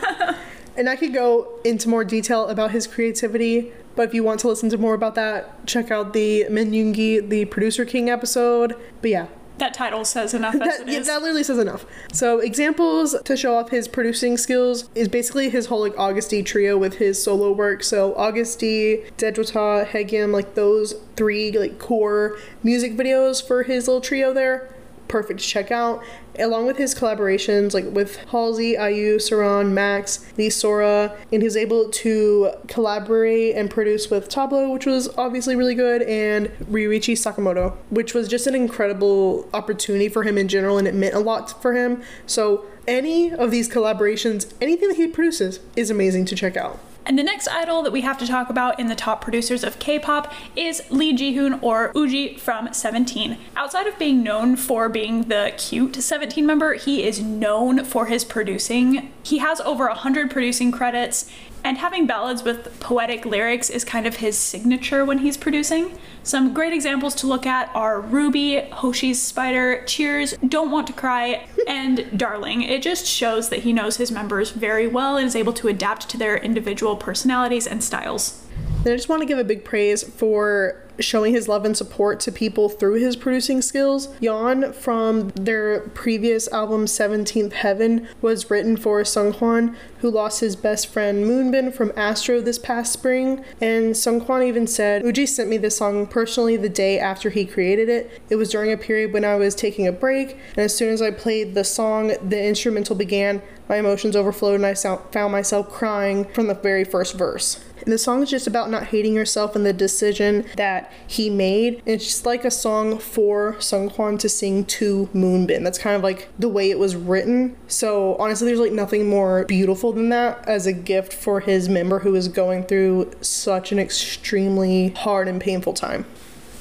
and 0.77 0.89
I 0.89 0.97
could 0.97 1.13
go 1.13 1.59
into 1.65 1.89
more 1.89 2.05
detail 2.05 2.47
about 2.47 2.71
his 2.71 2.87
creativity, 2.87 3.73
but 3.95 4.09
if 4.09 4.15
you 4.15 4.23
want 4.23 4.41
to 4.41 4.49
listen 4.49 4.71
to 4.71 4.79
more 4.79 4.95
about 4.95 5.17
that, 5.17 5.67
check 5.67 5.91
out 5.91 6.15
the 6.15 6.49
Min 6.49 6.71
Yoongi, 6.71 7.29
the 7.29 7.45
Producer 7.47 7.85
King 7.85 8.09
episode. 8.09 8.75
But 9.03 9.11
yeah, 9.11 9.27
that 9.59 9.75
title 9.75 10.05
says 10.05 10.35
enough 10.35 10.55
as 10.55 10.61
that, 10.61 10.81
it 10.81 10.89
yeah, 10.89 10.99
is. 11.01 11.07
that 11.07 11.21
literally 11.21 11.43
says 11.43 11.59
enough. 11.59 11.85
So 12.13 12.39
examples 12.39 13.15
to 13.23 13.37
show 13.37 13.57
off 13.57 13.71
his 13.71 13.89
producing 13.89 14.37
skills 14.37 14.89
is 14.95 15.09
basically 15.09 15.51
his 15.51 15.67
whole 15.67 15.81
like 15.81 15.95
Agust 15.95 16.31
D 16.31 16.43
trio 16.43 16.77
with 16.77 16.95
his 16.95 17.23
solo 17.23 17.53
work. 17.53 17.83
So 17.83 18.15
Augusty, 18.15 19.05
Daechwita, 19.19 19.89
Haegeum, 19.89 20.33
like 20.33 20.55
those 20.55 20.95
three 21.17 21.51
like 21.53 21.79
core 21.79 22.39
music 22.63 22.97
videos 22.97 23.47
for 23.47 23.65
his 23.65 23.89
little 23.89 24.01
trio 24.01 24.33
there. 24.33 24.75
Perfect 25.09 25.41
to 25.41 25.47
check 25.47 25.71
out. 25.71 26.03
Along 26.39 26.67
with 26.67 26.77
his 26.77 26.95
collaborations 26.95 27.75
like 27.75 27.85
with 27.87 28.17
Halsey, 28.31 28.71
IU, 28.71 29.19
Saran, 29.19 29.73
Max, 29.73 30.25
Lee 30.37 30.51
Sora, 30.51 31.17
and 31.33 31.43
he's 31.43 31.57
able 31.57 31.91
to 31.91 32.51
collaborate 32.69 33.57
and 33.57 33.71
produce 33.71 34.11
with 34.11 34.29
Tablo, 34.29 34.73
which 34.73 34.87
was 34.87 35.09
obviously 35.19 35.57
really 35.57 35.75
good, 35.75 36.03
and 36.03 36.49
Ryuichi 36.71 37.15
Sakamoto, 37.15 37.77
which 37.91 38.15
was 38.15 38.29
just 38.29 38.47
an 38.47 38.55
incredible 38.55 39.49
opportunity 39.53 40.09
for 40.09 40.23
him 40.23 40.39
in 40.39 40.49
general, 40.49 40.79
and 40.79 40.87
it 40.87 40.95
meant 40.95 41.15
a 41.15 41.21
lot 41.21 41.61
for 41.61 41.75
him. 41.75 42.03
So 42.27 42.65
any 42.87 43.33
of 43.33 43.51
these 43.51 43.69
collaborations, 43.69 44.53
anything 44.61 44.89
that 44.89 44.97
he 44.97 45.09
produces, 45.09 45.61
is 45.77 45.91
amazing 45.91 46.25
to 46.27 46.37
check 46.37 46.57
out. 46.57 46.79
And 47.09 47.19
the 47.19 47.23
next 47.23 47.49
idol 47.49 47.81
that 47.85 47.91
we 47.91 48.03
have 48.03 48.19
to 48.19 48.27
talk 48.27 48.51
about 48.51 48.79
in 48.79 48.89
the 48.89 48.95
top 48.95 49.23
producers 49.23 49.65
of 49.65 49.79
K-pop 49.79 50.31
is 50.55 50.83
Lee 50.91 51.15
Ji-hoon 51.15 51.59
or 51.63 51.91
Woozi 51.95 52.39
from 52.39 52.75
17. 52.75 53.39
Outside 53.57 53.87
of 53.87 53.99
being 53.99 54.23
known 54.23 54.57
for 54.57 54.91
being 54.91 55.23
the 55.23 55.55
cute 55.57 55.97
17 55.97 56.45
member, 56.45 56.75
he 56.75 57.05
is 57.05 57.19
known 57.19 57.83
for 57.83 58.07
his 58.07 58.27
producing. 58.27 59.11
He 59.23 59.39
has 59.39 59.59
over 59.63 59.87
100 59.87 60.31
producing 60.31 60.71
credits 60.71 61.31
And 61.69 61.77
having 61.77 62.07
ballads 62.07 62.45
with 62.45 62.81
poetic 62.81 63.27
lyrics 63.27 63.69
is 63.69 63.85
kind 63.85 64.07
of 64.07 64.17
his 64.17 64.39
signature 64.39 65.05
when 65.05 65.19
he's 65.19 65.37
producing. 65.37 65.99
Some 66.23 66.55
great 66.55 66.73
examples 66.73 67.15
to 67.17 67.27
look 67.27 67.45
at 67.45 67.71
are 67.75 68.01
Ruby, 68.01 68.61
Hoshi's 68.73 69.21
Spider, 69.21 69.85
Cheers, 69.85 70.33
Don't 70.39 70.71
Want 70.71 70.87
to 70.87 70.95
Cry, 70.95 71.47
and 71.69 72.19
Darling. 72.19 72.63
It 72.63 72.81
just 72.81 73.05
shows 73.05 73.51
that 73.51 73.65
he 73.65 73.75
knows 73.75 73.99
his 73.99 74.11
members 74.11 74.51
very 74.51 74.87
well 74.87 75.19
and 75.19 75.27
is 75.27 75.37
able 75.37 75.53
to 75.53 75.69
adapt 75.69 76.09
to 76.09 76.17
their 76.17 76.39
individual 76.39 76.97
personalities 76.97 77.67
and 77.67 77.85
styles. 77.85 78.47
And 78.79 78.89
I 78.89 78.97
just 78.97 79.11
want 79.11 79.21
to 79.21 79.27
give 79.27 79.39
a 79.39 79.45
big 79.45 79.63
praise 79.63 80.03
for 80.03 80.83
showing 81.01 81.33
his 81.33 81.49
love 81.49 81.65
and 81.65 81.77
support 81.77 82.21
to 82.21 82.33
people 82.33 82.69
through 82.69 82.95
his 82.95 83.17
producing 83.17 83.63
skills. 83.63 84.09
Yeon 84.21 84.75
from 84.75 85.29
their 85.31 85.81
previous 85.91 86.49
album 86.49 86.87
17th 86.87 87.53
Heaven 87.53 88.09
was 88.21 88.51
written 88.51 88.77
for 88.77 89.03
Seungkwan, 89.03 89.75
who 89.99 90.11
lost 90.11 90.41
his 90.41 90.57
best 90.57 90.87
friend 90.89 91.25
Moonbin 91.25 91.73
from 91.73 91.93
Astro 91.97 92.41
this 92.41 92.59
past 92.59 92.93
spring. 92.93 93.45
And 93.61 93.95
Seungkwan 93.95 94.47
even 94.47 94.67
said, 94.67 95.03
Woozi 95.03 95.29
sent 95.29 95.49
me 95.49 95.57
this 95.57 95.77
song 95.77 96.07
personally 96.07 96.57
the 96.57 96.69
day 96.69 96.99
after 96.99 97.31
he 97.31 97.45
created 97.45 97.89
it. 97.89 98.21
It 98.29 98.37
was 98.37 98.51
during 98.51 98.73
a 98.73 98.77
period 98.77 99.13
when 99.13 99.25
I 99.25 99.37
was 99.37 99.55
taking 99.55 99.87
a 99.87 99.93
break, 99.93 100.33
and 100.51 100.59
as 100.59 100.77
soon 100.77 100.93
as 100.93 101.03
I 101.03 101.11
played 101.11 101.55
the 101.55 101.65
song, 101.65 102.09
the 102.23 102.43
instrumental 102.43 102.97
began. 102.97 103.43
My 103.69 103.77
emotions 103.77 104.17
overflowed, 104.17 104.55
and 104.55 104.67
I 104.67 104.75
found 104.75 105.31
myself 105.31 105.69
crying 105.69 106.25
from 106.27 106.47
the 106.47 106.55
very 106.55 106.85
first 106.85 107.17
verse. 107.19 107.63
And 107.83 107.93
the 107.93 107.99
song 107.99 108.23
is 108.23 108.31
just 108.31 108.47
about 108.47 108.71
not 108.71 108.89
hating 108.89 109.15
yourself 109.15 109.55
and 109.55 109.65
the 109.65 109.73
decision 109.73 110.47
that 110.57 110.88
he 111.07 111.31
made. 111.31 111.83
It's 111.87 112.05
just 112.05 112.27
like 112.27 112.45
a 112.45 112.51
song 112.51 112.99
for 112.99 113.55
Seungkwan 113.55 114.19
to 114.21 114.29
sing 114.29 114.65
to 114.67 115.09
Moonbin. 115.15 115.65
That's 115.65 115.79
kind 115.79 115.97
of 115.97 116.03
like 116.03 116.29
the 116.39 116.49
way 116.49 116.71
it 116.71 116.79
was 116.79 116.97
written. 116.97 117.57
So 117.67 118.17
honestly, 118.17 118.47
there's 118.47 118.61
like 118.61 118.73
nothing 118.73 119.09
more 119.09 119.45
beautiful 119.45 119.93
than 119.93 120.09
that 120.11 120.47
as 120.49 120.67
a 120.67 120.73
gift 120.73 121.13
for 121.13 121.41
his 121.41 121.69
member 121.69 122.01
who 122.01 122.15
is 122.15 122.29
going 122.29 122.65
through 122.65 123.11
such 123.21 123.73
an 123.73 123.79
extremely 123.79 124.91
hard 124.91 125.29
and 125.29 125.41
painful 125.41 125.75
time. 125.75 126.05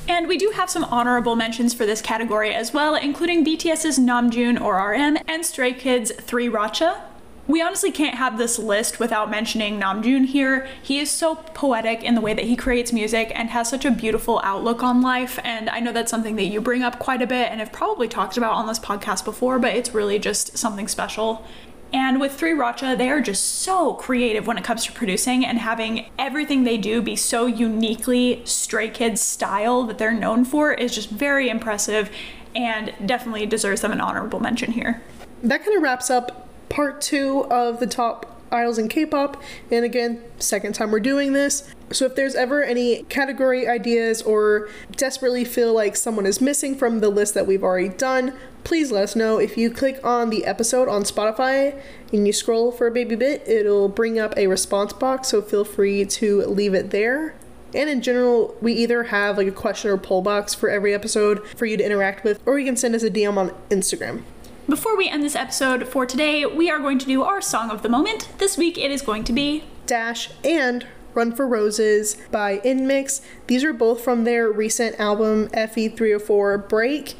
And 0.10 0.28
we 0.28 0.38
do 0.38 0.52
have 0.56 0.70
some 0.70 0.86
honorable 0.86 1.36
mentions 1.36 1.74
for 1.74 1.86
this 1.86 2.02
category 2.02 2.54
as 2.54 2.74
well, 2.74 2.96
including 2.96 3.44
BTS's 3.44 4.00
Namjoon 4.00 4.60
or 4.60 4.76
RM 4.92 5.18
and 5.28 5.46
Stray 5.46 5.74
Kids 5.74 6.12
3 6.12 6.48
Racha. 6.48 7.02
We 7.48 7.62
honestly 7.62 7.92
can't 7.92 8.16
have 8.16 8.38
this 8.38 8.60
list 8.60 9.00
without 9.00 9.32
mentioning 9.32 9.80
Namjoon 9.80 10.26
here. 10.26 10.68
He 10.84 11.00
is 11.00 11.10
so 11.10 11.36
poetic 11.36 12.04
in 12.04 12.14
the 12.14 12.20
way 12.20 12.34
that 12.34 12.44
he 12.44 12.58
creates 12.58 12.92
music 12.92 13.32
and 13.34 13.50
has 13.52 13.70
such 13.70 13.86
a 13.86 13.92
beautiful 13.92 14.42
outlook 14.44 14.84
on 14.84 15.02
life. 15.02 15.40
And 15.46 15.70
I 15.70 15.80
know 15.80 15.94
that's 15.94 16.12
something 16.12 16.36
that 16.36 16.48
you 16.48 16.60
bring 16.60 16.84
up 16.84 17.00
quite 17.00 17.22
a 17.22 17.28
bit 17.28 17.50
and 17.50 17.62
have 17.62 17.72
probably 17.72 18.10
talked 18.10 18.36
about 18.36 18.56
on 18.56 18.68
this 18.68 18.80
podcast 18.80 19.24
before, 19.24 19.60
but 19.60 19.74
it's 19.74 19.94
really 19.94 20.20
just 20.20 20.58
something 20.58 20.90
special. 20.90 21.46
And 21.94 22.20
with 22.20 22.34
3 22.34 22.52
Racha, 22.52 22.98
they 22.98 23.10
are 23.10 23.22
just 23.22 23.46
so 23.46 23.94
creative 23.94 24.46
when 24.46 24.58
it 24.58 24.66
comes 24.66 24.84
to 24.84 24.92
producing 24.92 25.46
and 25.46 25.60
having 25.60 26.10
everything 26.20 26.66
they 26.66 26.78
do 26.78 27.02
be 27.02 27.16
so 27.16 27.46
uniquely 27.46 28.42
Stray 28.44 28.90
Kids 28.90 29.22
style 29.22 29.84
that 29.84 29.98
they're 29.98 30.12
known 30.12 30.44
for 30.44 30.74
is 30.74 30.94
just 30.94 31.10
very 31.10 31.48
impressive 31.48 32.12
and 32.54 32.94
definitely 33.06 33.46
deserves 33.46 33.80
them 33.80 33.94
an 33.94 34.02
honorable 34.02 34.42
mention 34.42 34.74
here. 34.74 35.02
That 35.44 35.64
kind 35.64 35.78
of 35.78 35.84
wraps 35.84 36.10
up 36.10 36.47
part 36.70 37.02
two 37.02 37.46
of 37.50 37.80
the 37.80 37.88
top 37.88 38.38
idols 38.52 38.78
in 38.78 38.88
K-pop. 38.88 39.42
And 39.72 39.84
again, 39.84 40.24
second 40.40 40.74
time 40.74 40.92
we're 40.92 41.00
doing 41.00 41.34
this. 41.34 41.70
So 41.92 42.06
if 42.06 42.16
there's 42.16 42.36
ever 42.36 42.64
any 42.64 43.04
category 43.04 43.68
ideas 43.68 44.22
or 44.22 44.70
desperately 44.92 45.46
feel 45.46 45.74
like 45.74 45.96
someone 45.96 46.26
is 46.26 46.42
missing 46.42 46.76
from 46.76 47.00
the 47.00 47.10
list 47.10 47.34
that 47.34 47.48
we've 47.48 47.64
already 47.64 47.90
done, 47.90 48.34
please 48.64 48.92
let 48.92 49.04
us 49.04 49.16
know. 49.16 49.38
If 49.38 49.58
you 49.58 49.72
click 49.72 50.00
on 50.04 50.30
the 50.30 50.46
episode 50.46 50.90
on 50.90 51.04
Spotify 51.04 51.82
and 52.12 52.28
you 52.28 52.34
scroll 52.34 52.72
for 52.72 52.88
a 52.88 52.92
baby 52.92 53.16
bit, 53.16 53.48
it'll 53.48 53.90
bring 53.90 54.20
up 54.20 54.34
a 54.38 54.48
response 54.48 54.92
box, 54.92 55.30
so 55.30 55.42
feel 55.42 55.64
free 55.64 56.06
to 56.06 56.42
leave 56.44 56.74
it 56.74 56.92
there. 56.92 57.36
And 57.74 57.90
in 57.90 58.02
general, 58.02 58.56
we 58.62 58.74
either 58.74 59.04
have 59.04 59.38
like 59.38 59.48
a 59.48 59.52
question 59.52 59.92
or 59.92 59.98
poll 59.98 60.22
box 60.22 60.54
for 60.54 60.70
every 60.70 60.94
episode 60.94 61.46
for 61.50 61.66
you 61.66 61.78
to 61.78 61.86
interact 61.86 62.24
with, 62.24 62.42
or 62.46 62.60
you 62.60 62.66
can 62.66 62.78
send 62.78 62.96
us 62.96 63.04
a 63.04 63.10
DM 63.10 63.38
on 63.38 63.52
Instagram. 63.70 64.24
Before 64.70 64.98
we 64.98 65.08
end 65.08 65.24
this 65.24 65.38
episode 65.38 65.88
for 65.88 66.06
today, 66.06 66.46
we 66.46 66.70
are 66.70 66.80
going 66.80 67.00
to 67.00 67.06
do 67.06 67.24
our 67.24 67.40
song 67.40 67.72
of 67.72 67.84
the 67.84 67.90
moment. 67.90 68.28
This 68.38 68.58
week 68.58 68.78
it 68.78 68.92
is 68.92 69.02
going 69.02 69.24
to 69.24 69.32
be 69.32 69.64
Dash 69.86 70.30
and 70.44 70.86
Run 71.14 71.34
for 71.34 71.48
Roses 71.48 72.18
by 72.32 72.58
NMIXX. 72.58 73.22
These 73.48 73.64
are 73.64 73.72
both 73.72 74.02
from 74.02 74.26
their 74.26 74.52
recent 74.52 75.00
album 75.00 75.48
Fe3O4 75.54 76.68
Break. 76.68 77.16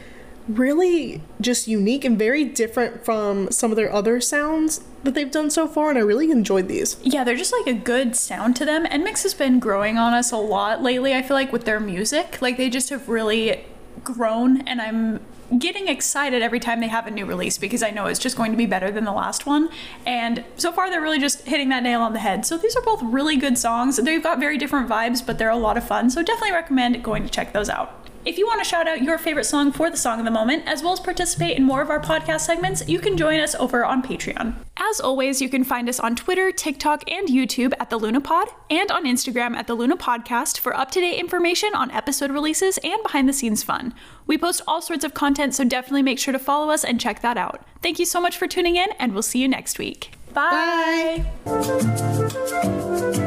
Really 0.50 1.22
just 1.40 1.70
unique 1.70 2.04
and 2.04 2.20
very 2.20 2.44
different 2.44 3.06
from 3.06 3.50
some 3.50 3.72
of 3.72 3.78
their 3.78 3.94
other 3.94 4.20
sounds 4.20 4.82
that 5.04 5.14
they've 5.14 5.32
done 5.32 5.50
so 5.50 5.70
far, 5.70 5.90
and 5.90 5.98
I 5.98 6.02
really 6.02 6.30
enjoyed 6.32 6.68
these. 6.68 6.98
Yeah, 7.02 7.24
they're 7.24 7.38
just 7.38 7.54
like 7.54 7.68
a 7.68 7.80
good 7.80 8.18
sound 8.18 8.58
to 8.58 8.66
them. 8.66 8.86
NMIXX 8.88 9.24
has 9.24 9.34
been 9.34 9.60
growing 9.60 9.98
on 9.98 10.14
us 10.14 10.34
a 10.34 10.38
lot 10.38 10.84
lately, 10.84 11.14
I 11.14 11.22
feel 11.22 11.38
like, 11.38 11.54
with 11.54 11.64
their 11.64 11.80
music. 11.80 12.42
Like, 12.42 12.58
they 12.58 12.70
just 12.70 12.90
have 12.90 13.08
really 13.08 13.64
grown, 14.04 14.68
and 14.68 14.82
I'm 14.82 15.22
getting 15.58 15.88
excited 15.88 16.42
every 16.42 16.60
time 16.60 16.80
they 16.80 16.88
have 16.88 17.08
a 17.08 17.12
new 17.12 17.26
release 17.26 17.58
because 17.58 17.84
I 17.84 17.90
know 17.90 18.06
it's 18.06 18.20
just 18.20 18.36
going 18.36 18.52
to 18.52 18.58
be 18.58 18.66
better 18.66 18.92
than 18.92 19.06
the 19.06 19.12
last 19.12 19.46
one. 19.46 19.70
And 20.06 20.44
so 20.58 20.72
far, 20.72 20.90
they're 20.90 21.02
really 21.02 21.20
just 21.20 21.48
hitting 21.48 21.70
that 21.70 21.84
nail 21.84 22.02
on 22.02 22.14
the 22.14 22.20
head. 22.20 22.46
So 22.46 22.58
these 22.58 22.76
are 22.76 22.82
both 22.82 23.02
really 23.04 23.38
good 23.38 23.58
songs. 23.58 23.98
They've 23.98 24.24
got 24.24 24.40
very 24.40 24.58
different 24.58 24.90
vibes, 24.90 25.26
but 25.26 25.38
they're 25.38 25.50
a 25.50 25.56
lot 25.58 25.78
of 25.78 25.88
fun. 25.88 26.10
So 26.10 26.24
definitely 26.24 26.54
recommend 26.54 27.04
going 27.04 27.24
to 27.24 27.30
check 27.30 27.54
those 27.54 27.70
out. 27.70 28.07
If 28.28 28.38
you 28.38 28.46
want 28.46 28.62
to 28.62 28.68
shout 28.68 28.90
out 28.90 29.02
your 29.02 29.18
favorite 29.18 29.46
song 29.46 29.72
for 29.72 29.90
the 29.90 29.96
song 29.96 30.20
of 30.20 30.26
the 30.26 30.32
moment, 30.32 30.64
as 30.68 30.84
well 30.84 30.92
as 30.92 31.00
participate 31.00 31.56
in 31.56 31.64
more 31.64 31.82
of 31.82 31.90
our 31.90 32.02
podcast 32.02 32.42
segments, 32.42 32.86
you 32.86 33.00
can 33.00 33.16
join 33.16 33.40
us 33.40 33.56
over 33.56 33.86
on 33.86 34.04
Patreon. 34.04 34.54
As 34.76 35.00
always, 35.00 35.42
you 35.42 35.48
can 35.48 35.64
find 35.64 35.88
us 35.88 35.98
on 35.98 36.14
Twitter, 36.14 36.52
TikTok, 36.52 37.10
and 37.10 37.30
YouTube 37.30 37.72
at 37.80 37.90
the 37.90 37.98
Lunapod, 37.98 38.48
and 38.70 38.92
on 38.92 39.06
Instagram 39.06 39.56
at 39.56 39.68
the 39.68 39.76
Luna 39.76 39.96
Podcast 39.96 40.60
for 40.60 40.76
up 40.76 40.92
to 40.92 41.00
date 41.00 41.18
information 41.18 41.74
on 41.74 41.90
episode 41.92 42.30
releases 42.30 42.78
and 42.80 43.02
behind 43.02 43.30
the 43.30 43.34
scenes 43.34 43.64
fun. 43.64 43.94
We 44.26 44.38
post 44.38 44.62
all 44.68 44.82
sorts 44.82 45.06
of 45.06 45.14
content, 45.14 45.56
so 45.56 45.64
definitely 45.64 46.04
make 46.04 46.20
sure 46.20 46.34
to 46.34 46.40
follow 46.40 46.70
us 46.70 46.84
and 46.84 47.00
check 47.00 47.22
that 47.22 47.38
out. 47.38 47.66
Thank 47.82 47.98
you 47.98 48.06
so 48.06 48.20
much 48.20 48.38
for 48.38 48.46
tuning 48.46 48.76
in, 48.76 48.90
and 49.00 49.14
we'll 49.14 49.22
see 49.22 49.40
you 49.40 49.48
next 49.48 49.80
week. 49.80 50.12
Bye. 50.34 51.24
Bye. 51.46 53.24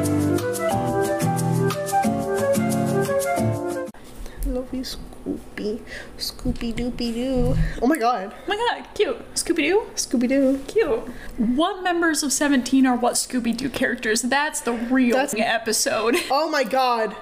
Love 4.51 4.73
you, 4.73 4.81
Scoopy. 4.81 5.79
Scoopy 6.17 6.73
Doopy 6.73 7.13
Doo. 7.13 7.55
Oh 7.81 7.87
my 7.87 7.97
god. 7.97 8.33
Oh 8.35 8.49
my 8.49 8.57
god, 8.57 8.85
cute. 8.93 9.33
Scooby 9.33 9.63
Doo? 9.63 9.83
Scooby 9.95 10.27
Doo. 10.27 10.61
Cute. 10.67 11.07
What 11.37 11.81
members 11.83 12.21
of 12.21 12.33
17 12.33 12.85
are 12.85 12.97
what 12.97 13.13
Scooby 13.13 13.55
Doo 13.55 13.69
characters? 13.69 14.23
That's 14.23 14.59
the 14.59 14.73
real 14.73 15.15
That's... 15.15 15.33
episode. 15.37 16.17
Oh 16.29 16.49
my 16.49 16.65
god. 16.65 17.15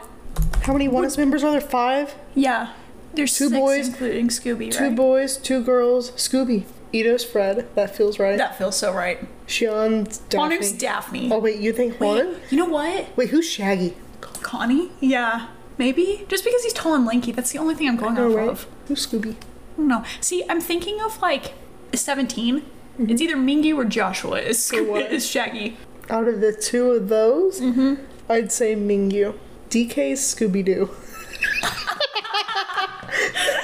How 0.64 0.74
many 0.74 0.88
ONEUS 0.88 1.18
members 1.20 1.44
are 1.44 1.52
there? 1.52 1.62
Five? 1.62 2.16
Yeah. 2.34 2.74
There's 3.14 3.38
two 3.38 3.50
boys, 3.52 3.90
including 3.90 4.30
Scooby, 4.30 4.72
Two 4.72 4.96
boys, 4.96 5.38
two 5.38 5.64
girls, 5.64 6.12
Scooby. 6.12 6.66
Leedo's 6.92 7.24
Fred. 7.24 7.68
That 7.76 7.96
feels 7.96 8.18
right. 8.18 8.38
That 8.38 8.58
feels 8.58 8.76
so 8.76 8.92
right. 8.92 9.20
Xion's 9.48 10.20
Daphne. 10.30 10.58
Hwanwoong's 10.58 10.72
Daphne. 10.72 11.32
Oh 11.32 11.40
wait, 11.40 11.60
you 11.60 11.74
think 11.74 11.98
Huan? 11.98 12.38
You 12.50 12.58
know 12.58 12.66
what? 12.66 13.16
Wait, 13.16 13.30
who's 13.30 13.48
Shaggy? 13.48 13.96
Keonhee? 14.22 14.90
Yeah 15.00 15.48
maybe 15.80 16.26
just 16.28 16.44
because 16.44 16.62
he's 16.62 16.74
tall 16.74 16.94
and 16.94 17.06
lanky. 17.06 17.32
That's 17.32 17.52
the 17.52 17.58
only 17.58 17.74
thing 17.74 17.88
I'm 17.88 17.96
going 17.96 18.20
off 18.20 18.36
right? 18.36 18.50
of. 18.50 18.68
Who's 18.88 19.08
Scooby? 19.08 19.36
No, 19.78 20.04
see, 20.22 20.44
I'm 20.48 20.62
thinking 20.62 21.02
of 21.02 21.20
like 21.22 21.54
17. 21.96 22.60
Mm-hmm. 22.60 23.10
It's 23.10 23.22
either 23.22 23.38
Mingyu 23.38 23.78
or 23.78 23.86
Joshua 23.86 24.40
is, 24.40 24.64
so 24.64 24.98
is 24.98 25.26
Shaggy. 25.26 25.78
Out 26.10 26.28
of 26.28 26.42
the 26.42 26.52
two 26.54 26.92
of 26.92 27.08
those, 27.08 27.62
mm-hmm. 27.62 28.04
I'd 28.30 28.52
say 28.52 28.76
Mingyu. 28.76 29.36
DK's 29.70 30.20
Scooby 30.20 30.66
Doo. 30.66 30.90